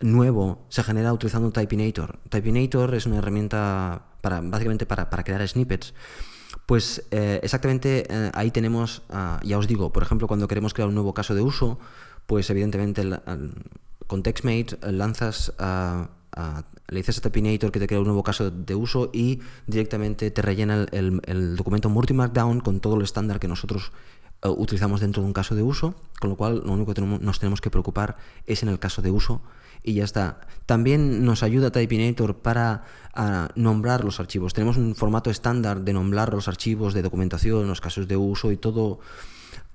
[0.00, 2.18] nuevo se genera utilizando Typinator.
[2.28, 5.94] Typinator es una herramienta para, básicamente para, crear snippets.
[6.66, 10.88] Pues eh, exactamente eh, ahí tenemos, ah, ya os digo, por ejemplo, cuando queremos crear
[10.88, 11.78] un nuevo caso de uso,
[12.26, 13.08] pues evidentemente
[14.06, 16.10] con TextMate lanzas a,
[16.88, 20.42] le dices a Typinator que te crea un nuevo caso de uso y directamente te
[20.42, 23.92] rellena el, documento multi-markdown con todo el estándar que nosotros
[24.42, 27.38] eh, utilizamos dentro de un caso de uso, con lo cual lo único que nos
[27.38, 29.42] tenemos que preocupar es en el caso de uso
[29.82, 30.40] y ya está.
[30.66, 32.84] También nos ayuda Typinator para
[33.54, 34.54] nombrar los archivos.
[34.54, 38.56] Tenemos un formato estándar de nombrar los archivos de documentación, los casos de uso y
[38.56, 39.00] todo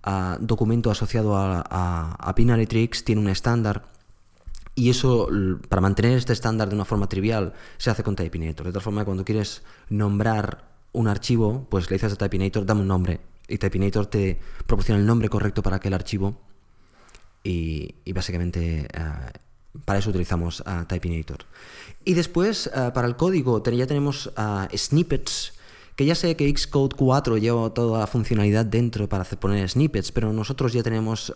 [0.03, 3.92] ah, documento asociado a, a, tiene un estándar.
[4.75, 5.29] Y eso,
[5.69, 8.65] para mantener este estándar de una forma trivial, se hace con Typinator.
[8.65, 12.81] De tal forma que cuando quieres nombrar un archivo, pues le dices a Typinator, dame
[12.81, 13.19] un nombre.
[13.47, 16.35] Y Typinator te proporciona el nombre correcto para aquel archivo.
[17.43, 19.31] Y, básicamente ah,
[19.85, 21.45] para eso utilizamos uh, Typinator.
[22.05, 25.53] Y después, eh, para el código, ya tenemos eh, snippets,
[25.95, 30.33] que ya sé que Xcode 4 lleva toda la funcionalidad dentro para poner snippets, pero
[30.33, 31.31] nosotros ya tenemos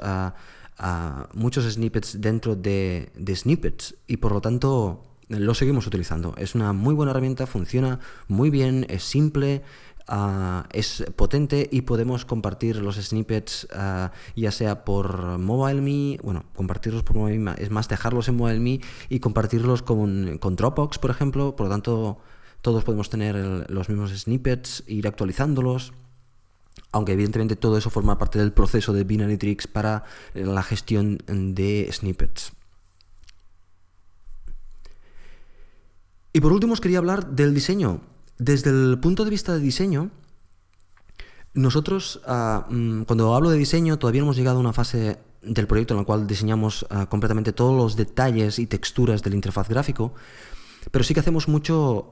[1.34, 6.36] muchos snippets dentro de, de snippets y por lo tanto lo seguimos utilizando.
[6.38, 9.64] Es una muy buena herramienta, funciona muy bien, es simple,
[10.10, 17.04] Ah, es potente y podemos compartir los snippets ah, ya sea por MobileMe, bueno, compartirlos
[17.04, 21.66] por MobileMe es más dejarlos en MobileMe y compartirlos con, con Dropbox, por ejemplo, por
[21.66, 22.20] lo tanto
[22.62, 25.92] todos podemos tener los mismos snippets, ir actualizándolos
[26.92, 31.90] aunque evidentemente todo eso forma parte del proceso de Binary Tricks para la gestión de
[31.92, 32.54] snippets.
[36.34, 38.02] Y por último os quería hablar del diseño.
[38.38, 40.12] Desde el punto de vista de diseño,
[41.58, 45.96] Nosotros, ah, mm, cuando hablo de diseño, todavía hemos llegado a una fase del proyecto
[45.96, 50.14] en la cual diseñamos ah, completamente todos los detalles y texturas del interfaz gráfico,
[50.92, 52.12] pero sí que hacemos mucho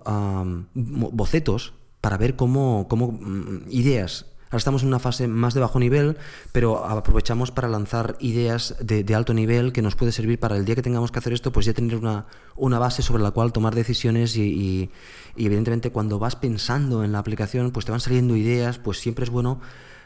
[0.73, 5.79] bocetos para ver cómo, cómo mm, ideas Ahora estamos en una fase más de bajo
[5.79, 6.17] nivel,
[6.51, 10.75] pero aprovechamos para lanzar ideas de, alto nivel que nos puede servir para el día
[10.75, 13.73] que tengamos que hacer esto, pues ya tener una, una base sobre la cual tomar
[13.73, 14.91] decisiones y,
[15.35, 19.31] evidentemente cuando vas pensando en la aplicación, pues te van saliendo ideas, pues siempre es
[19.31, 19.61] bueno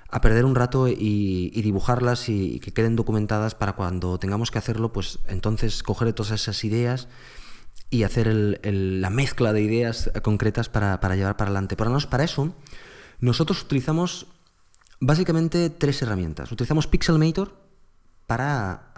[0.09, 4.93] a perder un rato y, dibujarlas y, que queden documentadas para cuando tengamos que hacerlo,
[4.93, 7.09] pues entonces coger todas esas ideas
[7.89, 11.75] y hacer la mezcla de ideas concretas para, llevar para adelante.
[11.75, 12.53] Para, para eso
[13.21, 14.27] nosotros utilizamos
[14.99, 16.51] básicamente tres herramientas.
[16.51, 17.53] Utilizamos Pixelmator
[18.27, 18.91] para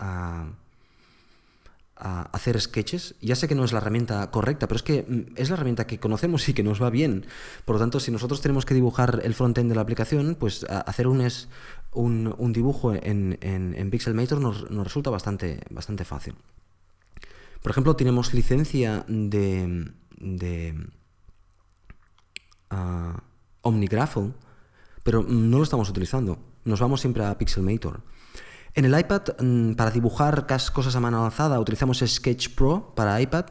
[1.96, 3.16] hacer sketches.
[3.22, 5.86] Ya sé que no es la herramienta correcta, pero es que mm, es la herramienta
[5.88, 7.26] que conocemos y que nos va bien.
[7.66, 11.08] Por lo tanto, si nosotros tenemos que dibujar el frontend de la aplicación, pues hacer
[11.08, 11.48] un, es,
[11.94, 15.60] un, dibujo en, Pixelmator nos, resulta bastante,
[16.04, 16.36] fácil.
[17.62, 19.92] Por ejemplo, tenemos licencia de...
[20.18, 20.76] de
[22.72, 23.22] ah,
[23.62, 24.34] OmniGraffle,
[25.04, 26.40] pero no lo estamos utilizando.
[26.64, 28.02] Nos vamos siempre a Pixelmator.
[28.74, 33.48] En el iPad, mm, para dibujar cosas a mano alzada, utilizamos Sketch Pro para iPad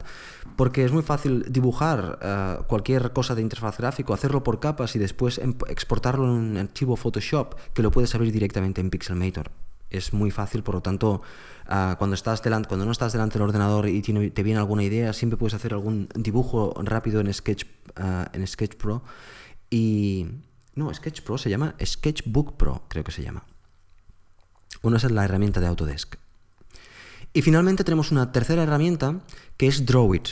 [0.55, 4.99] porque es muy fácil dibujar eh, cualquier cosa de interfaz gráfico, hacerlo por capas y
[4.99, 9.51] después em, exportarlo en un archivo Photoshop que lo puedes abrir directamente en Pixelmator.
[9.91, 11.21] Es muy fácil, por lo tanto,
[11.67, 15.37] ah, cuando, estás cuando no estás delante del ordenador y te viene alguna idea, siempre
[15.37, 17.65] puedes hacer algún dibujo rápido en Sketch,
[17.97, 19.03] ah, en Sketch Pro
[19.71, 20.27] y...
[20.73, 23.43] No, Sketch Pro se llama Sketchbook Pro, creo que se llama.
[24.81, 26.15] Bueno, esa es la herramienta de Autodesk.
[27.33, 29.21] Y finalmente tenemos una tercera herramienta
[29.57, 30.29] que es Drawit.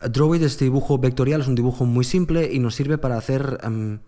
[0.00, 4.00] Drawit es dibujo vectorial, es un dibujo muy simple y nos sirve para hacer em,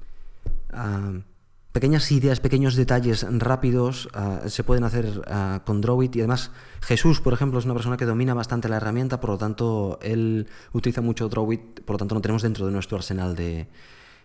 [1.73, 4.09] pequeñas ideas, pequeños detalles rápidos.
[4.15, 7.97] Ah, se pueden hacer ah, con Drawit y además Jesús, por ejemplo, es una persona
[7.97, 12.15] que domina bastante la herramienta, por lo tanto él utiliza mucho Drawit, por lo tanto
[12.15, 13.67] lo tenemos dentro de nuestro arsenal de,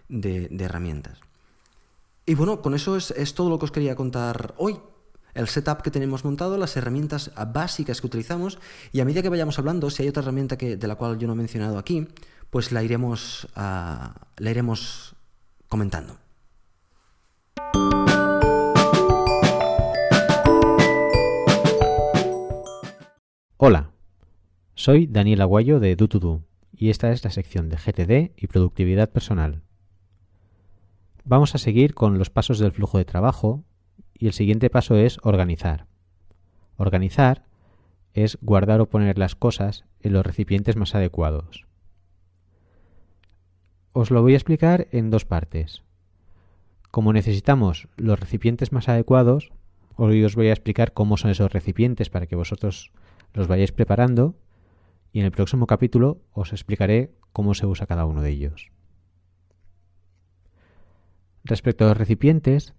[0.09, 1.19] de, herramientas.
[2.25, 4.79] Y bueno, con eso es, todo lo que os quería contar hoy.
[5.33, 8.59] El setup que tenemos montado, las herramientas básicas que utilizamos
[8.91, 11.25] y a medida que vayamos hablando, si hay otra herramienta que, de la cual yo
[11.25, 12.07] no he mencionado aquí,
[12.51, 15.15] pues la iremos, ah, la iremos
[15.67, 16.17] comentando.
[23.57, 23.89] Hola,
[24.75, 26.43] soy Daniel Aguayo de Do2Do
[26.75, 29.62] y esta es la sección de GTD y productividad personal.
[31.25, 33.63] Vamos a seguir con los pasos del flujo de trabajo
[34.13, 35.87] y el siguiente paso es organizar.
[36.75, 37.45] Organizar
[38.13, 41.65] es guardar o poner las cosas en los recipientes más adecuados.
[43.93, 45.83] Os lo voy a explicar en dos partes.
[46.91, 49.53] Como necesitamos los recipientes más adecuados,
[49.95, 52.91] hoy os voy a explicar cómo son esos recipientes para que vosotros
[53.33, 54.35] los vayáis preparando
[55.13, 58.72] y en el próximo capítulo os explicaré cómo se usa cada uno de ellos.
[61.45, 62.73] Respecto a los recipientes,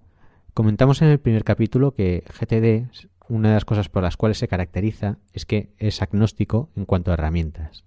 [0.55, 2.89] comentamos en el primer capítulo que GTD,
[3.29, 7.11] una de las cosas por las cuales se caracteriza es que es agnóstico en cuanto
[7.11, 7.85] a herramientas.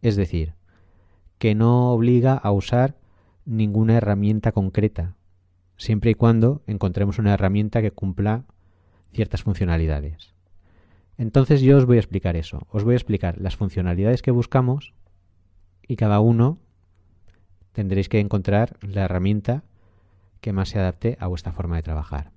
[0.00, 0.54] Es decir,
[1.36, 2.96] que no obliga a usar
[3.44, 5.16] ninguna herramienta concreta,
[5.76, 8.44] siempre y cuando encontremos una herramienta que cumpla
[9.12, 10.34] ciertas funcionalidades.
[11.18, 14.94] Entonces yo os voy a explicar eso, os voy a explicar las funcionalidades que buscamos
[15.86, 16.58] y cada uno
[17.72, 19.64] tendréis que encontrar la herramienta
[20.40, 22.32] que más se adapte a vuestra forma de trabajar.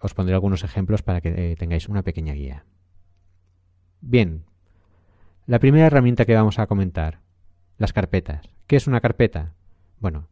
[0.00, 2.64] Os pondré algunos ejemplos para que eh, tengáis una pequeña guía.
[4.00, 4.44] Bien,
[5.46, 7.20] la primera herramienta que vamos a comentar,
[7.76, 8.48] las carpetas.
[8.66, 9.54] ¿Qué es una carpeta?
[9.98, 10.28] Bueno,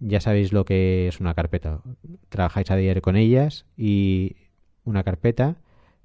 [0.00, 1.80] ya sabéis lo que es una carpeta.
[2.28, 4.36] Trabajáis a diario con ellas y
[4.84, 5.56] una carpeta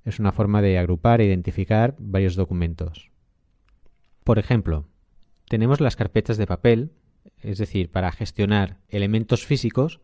[0.05, 3.11] es una forma de agrupar e identificar varios documentos.
[4.23, 4.85] Por ejemplo,
[5.47, 6.91] tenemos las carpetas de papel,
[7.41, 9.99] es decir, para gestionar elementos físicos,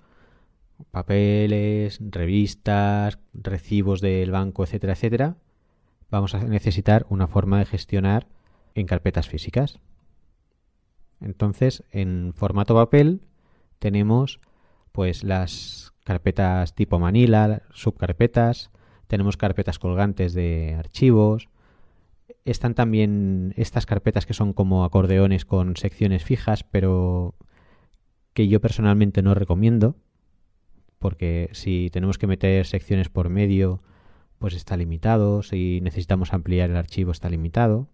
[0.92, 5.38] papeles, revistas, recibos del banco, etcétera, etcétera,
[6.10, 8.28] vamos a necesitar una forma de gestionar
[8.76, 9.80] en carpetas físicas.
[11.22, 13.22] Entonces, en formato papel
[13.80, 14.40] tenemos
[14.92, 18.72] pues las carpetas tipo Manila, subcarpetas,
[19.08, 21.50] tenemos carpetas colgantes de archivos,
[22.46, 27.36] están también estas carpetas que son como acordeones con secciones fijas, pero
[28.34, 29.96] que yo personalmente no recomiendo,
[31.00, 33.82] porque si tenemos que meter secciones por medio,
[34.38, 37.90] pues está limitado, si necesitamos ampliar el archivo está limitado.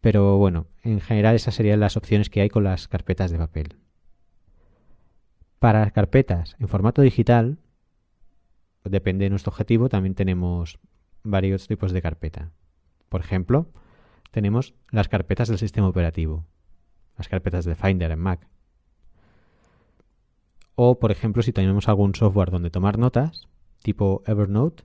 [0.00, 3.76] Pero bueno, en general esas serían las opciones que hay con las carpetas de papel.
[5.58, 7.58] Para carpetas en formato digital,
[8.84, 10.78] depende de nuestro objetivo, también tenemos
[11.30, 12.50] varios tipos de carpeta.
[13.08, 13.68] Por ejemplo,
[14.30, 16.44] tenemos las carpetas del sistema operativo,
[17.16, 18.46] las carpetas de Finder en Mac.
[20.74, 23.48] O, por ejemplo, si tenemos algún software donde tomar notas,
[23.82, 24.84] tipo Evernote,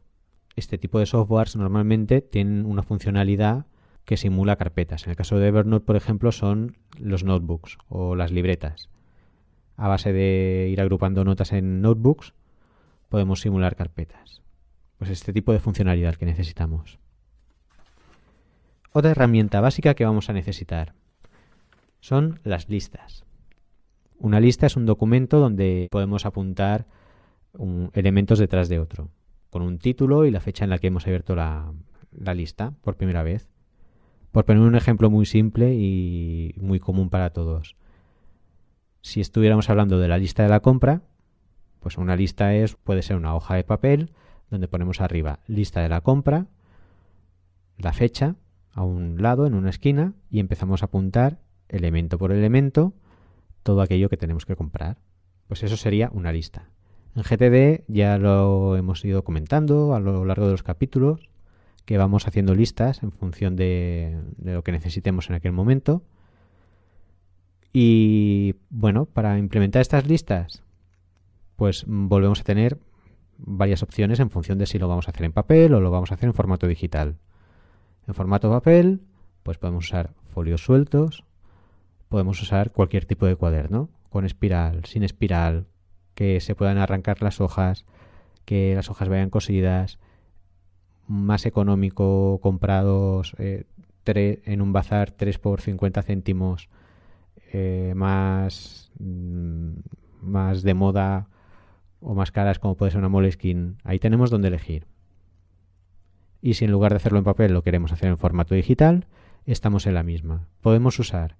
[0.55, 3.65] este tipo de softwares normalmente tienen una funcionalidad
[4.05, 5.05] que simula carpetas.
[5.05, 8.89] En el caso de Evernote, por ejemplo, son los notebooks o las libretas.
[9.77, 12.33] A base de ir agrupando notas en notebooks,
[13.09, 14.40] podemos simular carpetas.
[15.01, 16.99] Pues este tipo de funcionalidad que necesitamos.
[18.91, 20.93] Otra herramienta básica que vamos a necesitar
[22.01, 23.25] son las listas.
[24.19, 26.85] Una lista es un documento donde podemos apuntar
[27.93, 29.09] elementos detrás de otro,
[29.49, 31.73] con un título y la fecha en la que hemos abierto la
[32.35, 33.49] lista por primera vez.
[34.31, 37.75] Por poner un ejemplo muy simple y muy común para todos.
[39.01, 41.01] Si estuviéramos hablando de la lista de la compra,
[41.79, 44.11] pues una lista es puede ser una hoja de papel
[44.51, 46.45] donde ponemos arriba lista de la compra,
[47.77, 48.35] la fecha
[48.73, 51.39] a un lado en una esquina y empezamos a apuntar
[51.69, 52.93] elemento por elemento
[53.63, 54.97] todo aquello que tenemos que comprar.
[55.47, 56.69] Pues eso sería una lista.
[57.15, 61.29] En GTD ya lo hemos ido comentando a lo largo de los capítulos
[61.85, 66.03] que vamos haciendo listas en función de, lo que necesitemos en aquel momento.
[67.73, 70.63] Y bueno, para implementar estas listas,
[71.55, 72.77] pues volvemos a tener
[73.43, 76.11] varias opciones en función de si lo vamos a hacer en papel o lo vamos
[76.11, 77.17] a hacer en formato digital.
[78.07, 79.01] En formato papel,
[79.43, 81.23] pues podemos usar folios sueltos,
[82.09, 85.65] podemos usar cualquier tipo de cuaderno, con espiral, sin espiral,
[86.15, 87.85] que se puedan arrancar las hojas,
[88.45, 89.99] que las hojas vayan cosidas,
[91.07, 93.65] más económico comprados eh,
[94.05, 96.69] en un bazar 3 por 50 céntimos,
[97.53, 99.71] eh, más, mm,
[100.21, 101.27] más de moda
[102.01, 103.75] o más caras como puede ser una Moleskine.
[103.83, 104.87] Ahí tenemos donde elegir.
[106.41, 109.07] Y si en lugar de hacerlo en papel lo queremos hacer en formato digital,
[109.45, 110.47] estamos en la misma.
[110.61, 111.37] Podemos usar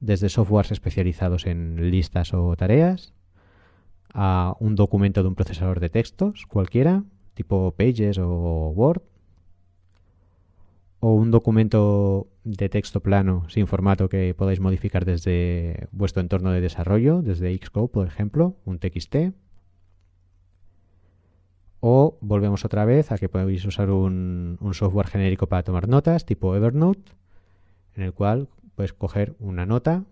[0.00, 3.12] desde softwares especializados en listas o tareas
[4.12, 9.02] a un documento de un procesador de textos cualquiera tipo Pages o Word,
[11.00, 16.60] o un documento de texto plano sin formato que podáis modificar desde vuestro entorno de
[16.60, 19.16] desarrollo, desde Xcode, por ejemplo, un TXT.
[21.84, 26.24] O volvemos otra vez a que podéis usar un, un software genérico para tomar notas,
[26.24, 27.10] tipo Evernote,
[27.96, 30.04] en el cual puedes coger una nota,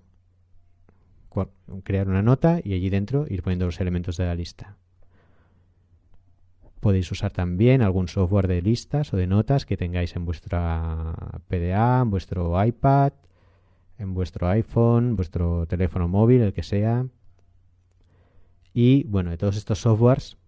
[1.85, 4.79] crear una nota y allí dentro ir poniendo los elementos de la lista.
[6.81, 11.15] Podéis usar también algún software de listas o de notas que tengáis en vuestra
[11.47, 13.13] PDA, en vuestro iPad,
[13.97, 17.07] en vuestro iPhone, vuestro teléfono móvil, el que sea.
[18.75, 20.40] Y bueno, de todos estos softwares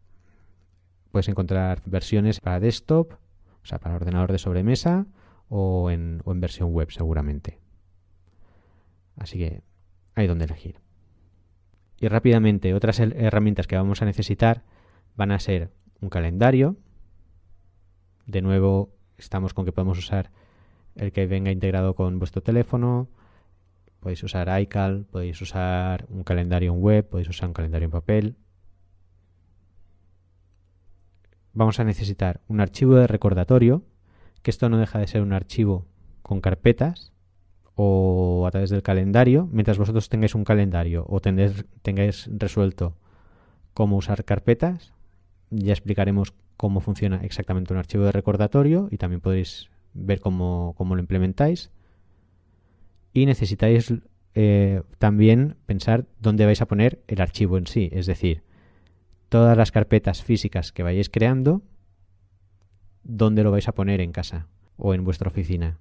[1.13, 5.07] puedes encontrar versiones para desktop, o sea, para ordenador de sobremesa
[5.49, 7.61] o en, o en versión web seguramente.
[9.17, 9.63] Así que
[10.15, 10.81] hay donde elegir.
[12.01, 14.65] Y rápidamente, otras herramientas que vamos a necesitar
[15.15, 16.77] van a ser un calendario.
[18.27, 20.33] De nuevo, estamos con que podemos usar
[20.97, 23.09] el que venga integrado con vuestro teléfono.
[24.01, 28.37] Podéis usar iCal, podéis usar un calendario en web, podéis usar un calendario en papel.
[31.55, 33.83] Vamos a necesitar un archivo de recordatorio,
[34.43, 35.87] que esto no deja de ser un archivo
[36.23, 37.13] con carpetas
[37.75, 39.49] o a través del calendario.
[39.53, 42.97] Mientras vosotros tengáis un calendario o tengáis, resuelto
[43.75, 44.93] cómo usar carpetas,
[45.51, 50.99] ya explicaremos cómo funciona exactamente un archivo de recordatorio y también podéis ver cómo, lo
[50.99, 51.71] implementáis.
[53.13, 53.93] Y necesitáis
[54.35, 58.43] eh, también pensar dónde vais a poner el archivo en sí, es decir,
[59.33, 61.63] todas las carpetas físicas que vayáis creando,
[63.03, 65.79] dónde lo vais a poner en casa o en vuestra oficina.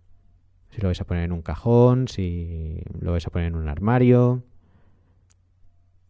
[0.69, 3.67] Si lo vais a poner en un cajón, si lo vais a poner en un
[3.67, 4.41] armario.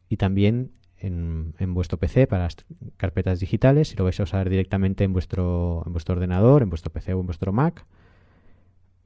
[0.07, 2.57] Y también en, vuestro PC para las
[2.97, 6.93] carpetas digitales, si lo vais a usar directamente en vuestro, en vuestro ordenador, en vuestro
[6.93, 7.87] PC o en vuestro Mac,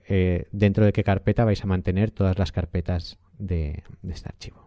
[0.09, 4.64] eh, dentro de qué carpeta vais a mantener todas las carpetas de este archivo.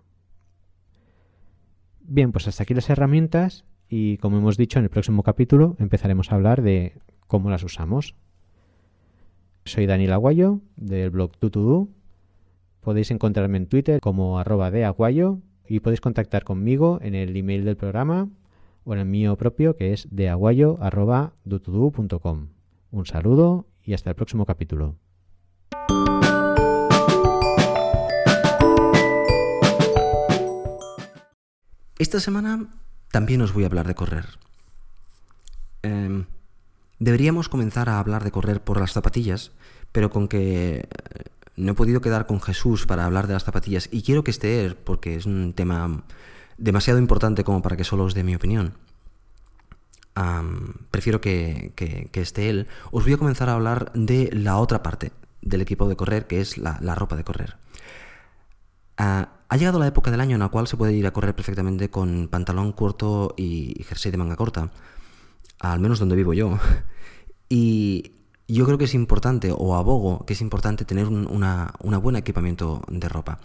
[2.10, 6.32] Bien, pues hasta aquí las herramientas y como hemos dicho en el próximo capítulo empezaremos
[6.32, 6.94] a hablar de
[7.26, 8.14] cómo las usamos.
[9.66, 11.90] Soy Daniel Aguayo del blog Tutudu.
[12.80, 17.66] Podéis encontrarme en Twitter como arroba de aguayo y podéis contactar conmigo en el email
[17.66, 18.30] del programa
[18.84, 22.48] o en el mío propio que es deaguayo.dutudu.com.
[22.90, 24.96] Un saludo y hasta el próximo capítulo.
[31.98, 32.66] Esta semana
[33.10, 34.26] también os voy a hablar de correr.
[35.82, 36.26] Em,
[36.98, 39.52] deberíamos comenzar a hablar de correr por las zapatillas,
[39.92, 41.24] pero con que eh,
[41.56, 44.64] no he podido quedar con Jesús para hablar de las zapatillas y quiero que esté
[44.64, 46.04] él porque es un tema
[46.56, 48.74] demasiado importante como para que solo os dé mi opinión.
[50.90, 51.72] prefiero que,
[52.12, 52.66] esté él.
[52.90, 56.40] Os voy a comenzar a hablar de la otra parte del equipo de correr, que
[56.40, 57.56] es la, ropa de correr.
[58.96, 61.34] Ah, ha llegado la época del año en la cual se puede ir a correr
[61.34, 64.70] perfectamente con pantalón corto y jersey de manga corta,
[65.58, 66.58] al menos donde vivo yo.
[67.50, 68.12] Y
[68.46, 72.82] yo creo que es importante, o abogo que es importante tener un una, buen equipamiento
[72.88, 73.38] de ropa.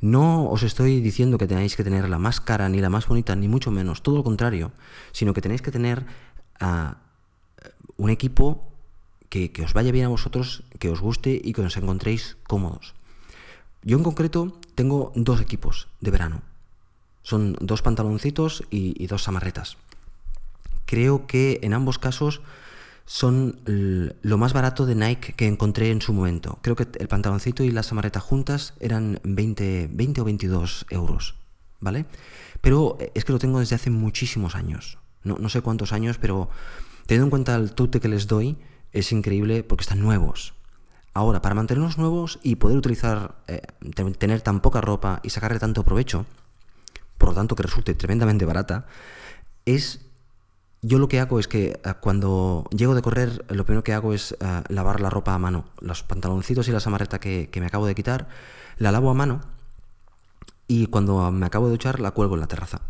[0.00, 3.36] No os estoy diciendo que tenéis que tener la más cara, ni la más bonita,
[3.36, 4.72] ni mucho menos, todo lo contrario,
[5.12, 6.04] sino que tenéis que tener
[6.58, 6.98] ah,
[7.96, 8.72] un equipo
[9.28, 12.94] que, que, os vaya bien a vosotros, que os guste y que os encontréis cómodos.
[13.84, 16.40] Yo en concreto tengo dos equipos de verano.
[17.22, 19.76] Son dos pantaloncitos y, dos samarretas.
[20.86, 22.40] Creo que en ambos casos
[23.04, 26.58] son lo más barato de Nike que encontré en su momento.
[26.62, 31.34] Creo que el pantaloncito y la samarreta juntas eran 20, 20 o 22 euros,
[31.80, 32.06] ¿vale?
[32.62, 34.98] Pero es que lo tengo desde hace muchísimos años.
[35.24, 36.48] No sé cuántos años, pero
[37.06, 38.56] teniendo en cuenta el tute que les doy,
[38.92, 40.54] es increíble porque están nuevos.
[41.14, 43.62] Ahora, para mantenerlos nuevos y poder utilizar, eh,
[44.18, 46.26] tener tan poca ropa y sacarle tanto provecho,
[47.18, 48.86] por lo tanto que resulte tremendamente barata,
[49.64, 50.00] es
[50.82, 54.12] yo lo que hago es que eh, cuando llego de correr, lo primero que hago
[54.12, 55.64] es eh, lavar la ropa a mano.
[55.80, 58.28] Los pantaloncitos y la samarreta que, me acabo de quitar,
[58.76, 59.40] la lavo a mano
[60.66, 62.80] y cuando me acabo de duchar la cuelgo en la terraza.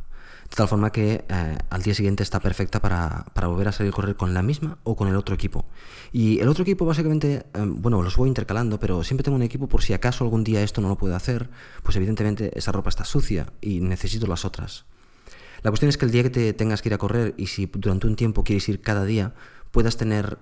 [0.55, 3.97] De tal forma que eh, al día siguiente está perfecta para, volver a salir a
[3.97, 5.65] correr con la misma o con el otro equipo.
[6.13, 9.83] Y el otro equipo básicamente, bueno, los voy intercalando, pero siempre tengo un equipo por
[9.83, 11.51] si acaso algún día esto no lo puedo hacer,
[11.83, 14.85] pues evidentemente esa ropa está sucia y necesito las otras.
[15.65, 17.67] La cuestión es que el día que te tengas que ir a correr y si
[17.67, 19.35] durante un tiempo quieres ir cada día,
[19.75, 20.39] puedas tener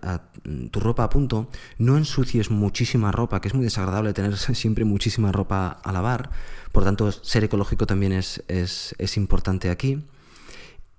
[0.70, 5.32] tu ropa a punto, no ensucies muchísima ropa, que es muy desagradable tener siempre muchísima
[5.32, 6.30] ropa a lavar,
[6.70, 10.04] por tanto ser ecológico también es, es, importante aquí.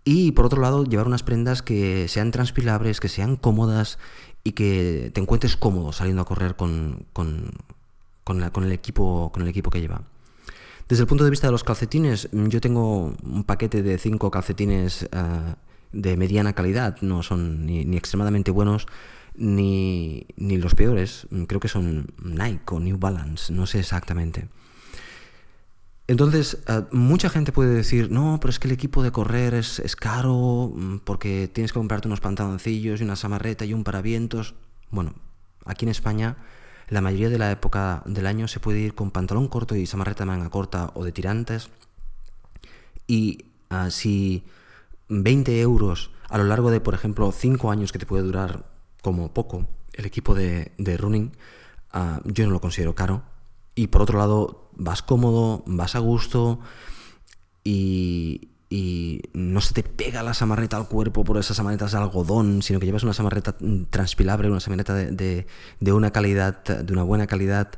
[0.03, 3.99] Y por otro lado, llevar unas prendas que sean transpilables, que sean cómodas
[4.43, 7.51] y que te encuentres cómodo saliendo a correr con, con,
[8.23, 10.01] con, el, equipo, con el equipo que lleva.
[10.89, 15.03] Desde el punto de vista de los calcetines, yo tengo un paquete de cinco calcetines
[15.03, 15.55] eh,
[15.93, 18.87] de mediana calidad, no son ni, extremadamente buenos
[19.35, 24.49] ni, los peores, mm, creo que son Nike o New Balance, no sé exactamente.
[26.07, 29.79] Entonces, eh, mucha gente puede decir, no, pero es que el equipo de correr es,
[29.79, 34.55] es, caro mm, porque tienes que comprarte unos pantaloncillos y una samarreta y un paravientos.
[34.91, 35.13] Bueno,
[35.65, 36.37] aquí en España
[36.89, 40.23] la mayoría de la época del año se puede ir con pantalón corto y samarreta
[40.23, 41.69] de manga corta o de tirantes.
[43.07, 44.43] Y ah, si
[45.09, 48.65] 20 euros a lo largo de, por ejemplo, 5 años que te puede durar
[49.01, 51.31] como poco el equipo de, running,
[51.91, 53.23] ah, yo no lo considero caro.
[53.75, 56.59] Y por otro lado, vas cómodo, vas a gusto
[57.63, 62.63] y, y no se te pega la samarreta al cuerpo por esas samarretas de algodón,
[62.63, 63.55] sino que llevas una samarreta
[63.91, 65.45] transpilable, una samarreta de,
[65.93, 67.69] una calidad, de una buena calidad,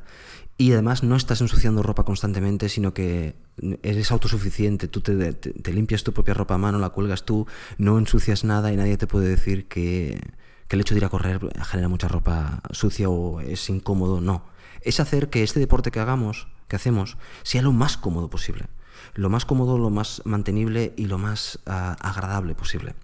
[0.58, 3.36] y además no estás ensuciando ropa constantemente, sino que
[3.82, 7.46] eres autosuficiente, tú te, limpias tu propia ropa a mano, la cuelgas tú,
[7.78, 10.20] no ensucias nada y nadie te puede decir que,
[10.68, 14.44] que el hecho de ir a correr genera mucha ropa sucia o es incómodo, no.
[14.80, 18.66] Es hacer que este deporte que hagamos, que hacemos, sea lo más cómodo posible
[19.14, 22.94] lo más cómodo, lo más mantenible y lo más ah, agradable posible.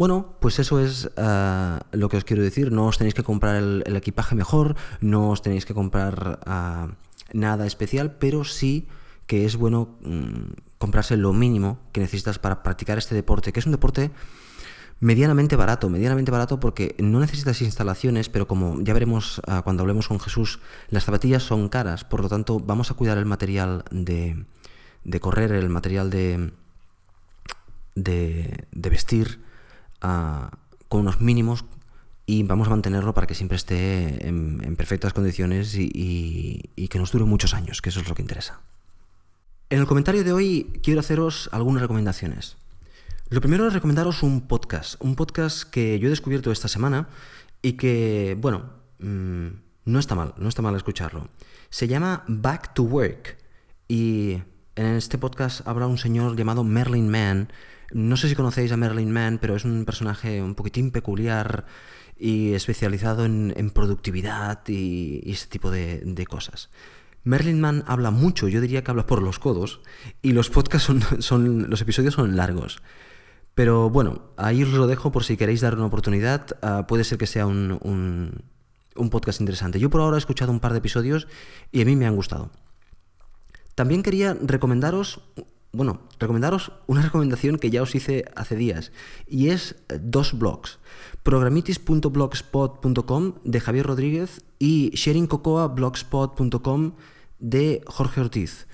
[0.00, 2.72] Bueno, pues eso es ah, lo que os quiero decir.
[2.72, 6.88] No os tenéis que comprar el, equipaje mejor, no os tenéis que comprar ah,
[7.34, 8.88] nada especial, pero sí
[9.26, 13.66] que es bueno mm, comprarse lo mínimo que necesitas para practicar este deporte, que es
[13.66, 14.10] un deporte
[15.00, 20.08] medianamente barato, medianamente barato porque no necesitas instalaciones, pero como ya veremos ah, cuando hablemos
[20.08, 24.46] con Jesús, las zapatillas son caras, por lo tanto vamos a cuidar el material de,
[25.04, 26.52] de correr, el material de,
[27.96, 29.49] de, vestir
[30.00, 31.64] con unos mínimos
[32.26, 37.12] y vamos a mantenerlo para que siempre esté en, perfectas condiciones y, y que nos
[37.12, 38.60] dure muchos años, que eso es lo que interesa.
[39.68, 42.56] En el comentario de hoy quiero haceros algunas recomendaciones.
[43.28, 47.08] Lo primero es recomendaros un podcast, un podcast que yo he descubierto esta semana
[47.62, 48.64] y que, bueno,
[48.98, 49.46] mm,
[49.84, 51.28] no está mal, no está mal escucharlo.
[51.68, 53.38] Se llama Back to Work
[53.86, 54.42] y
[54.74, 57.52] en este podcast habrá un señor llamado Merlin Mann.
[57.92, 61.66] No sé si conocéis a Merlin Mann, pero es un personaje un poquitín peculiar
[62.18, 66.70] y especializado en, productividad y, ese tipo de, cosas.
[67.24, 69.80] Merlin Mann habla mucho, yo diría que habla por los codos,
[70.22, 72.82] y los podcasts son, son los episodios son largos.
[73.54, 76.46] Pero bueno, ahí os lo dejo por si queréis dar una oportunidad.
[76.62, 78.42] Ah, puede ser que sea un,
[78.94, 79.80] un podcast interesante.
[79.80, 81.26] Yo por ahora he escuchado un par de episodios
[81.72, 82.50] y a mí me han gustado.
[83.74, 85.20] También quería recomendaros,
[85.72, 88.92] bueno, recomendaros una recomendación que ya os hice hace días
[89.26, 90.78] y es dos blogs.
[91.22, 96.92] programitis.blogspot.com de Javier Rodríguez y sharingcocoablogspot.com
[97.38, 98.66] de Jorge Ortiz.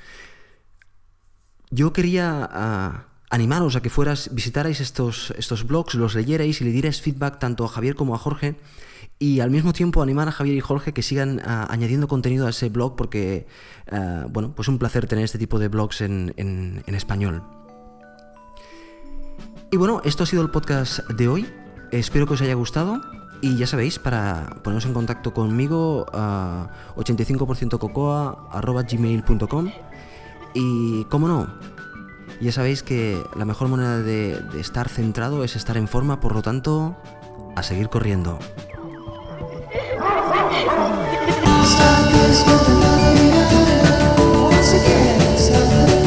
[1.70, 2.92] Yo quería uh,
[3.30, 7.64] animaros a que fueras, visitarais estos, estos blogs, los leyerais y le dierais feedback tanto
[7.64, 8.56] a Javier como a Jorge
[9.18, 12.50] y al mismo tiempo animar a Javier y Jorge que sigan uh, añadiendo contenido a
[12.50, 13.46] ese blog porque,
[13.90, 16.34] uh, bueno, pues un placer tener este tipo de blogs en,
[16.86, 17.42] español.
[19.70, 21.46] Y bueno, esto ha sido el podcast de hoy.
[21.92, 23.00] Espero que os haya gustado.
[23.40, 26.66] Y ya sabéis, para poneros en contacto conmigo, uh,
[27.00, 29.70] 85%cocoa.gmail.com
[30.54, 31.46] Y, como no,
[32.40, 36.40] ya sabéis que la mejor manera de estar centrado es estar en forma, por lo
[36.42, 36.96] tanto,
[37.56, 38.38] a seguir corriendo.
[41.66, 43.14] stop this with another.
[44.44, 46.05] Once again, it's.